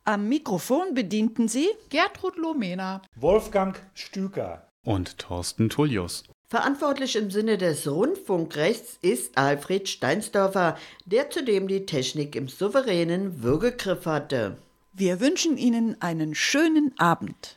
Am 0.04 0.28
Mikrofon 0.28 0.94
bedienten 0.94 1.48
Sie 1.48 1.68
Gertrud 1.88 2.36
Lomena. 2.36 3.02
Wolfgang 3.16 3.80
Stüker. 3.94 4.68
Und 4.84 5.18
Thorsten 5.18 5.68
Tullius. 5.68 6.24
Verantwortlich 6.46 7.16
im 7.16 7.30
Sinne 7.30 7.58
des 7.58 7.90
Rundfunkrechts 7.90 8.98
ist 9.02 9.36
Alfred 9.36 9.88
Steinsdorfer, 9.88 10.76
der 11.04 11.30
zudem 11.30 11.66
die 11.66 11.86
Technik 11.86 12.36
im 12.36 12.48
souveränen 12.48 13.42
Würgegriff 13.42 14.06
hatte. 14.06 14.58
Wir 14.92 15.18
wünschen 15.18 15.56
Ihnen 15.56 16.00
einen 16.00 16.36
schönen 16.36 16.96
Abend. 16.98 17.56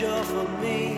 you're 0.00 0.22
for 0.22 0.48
me. 0.60 0.97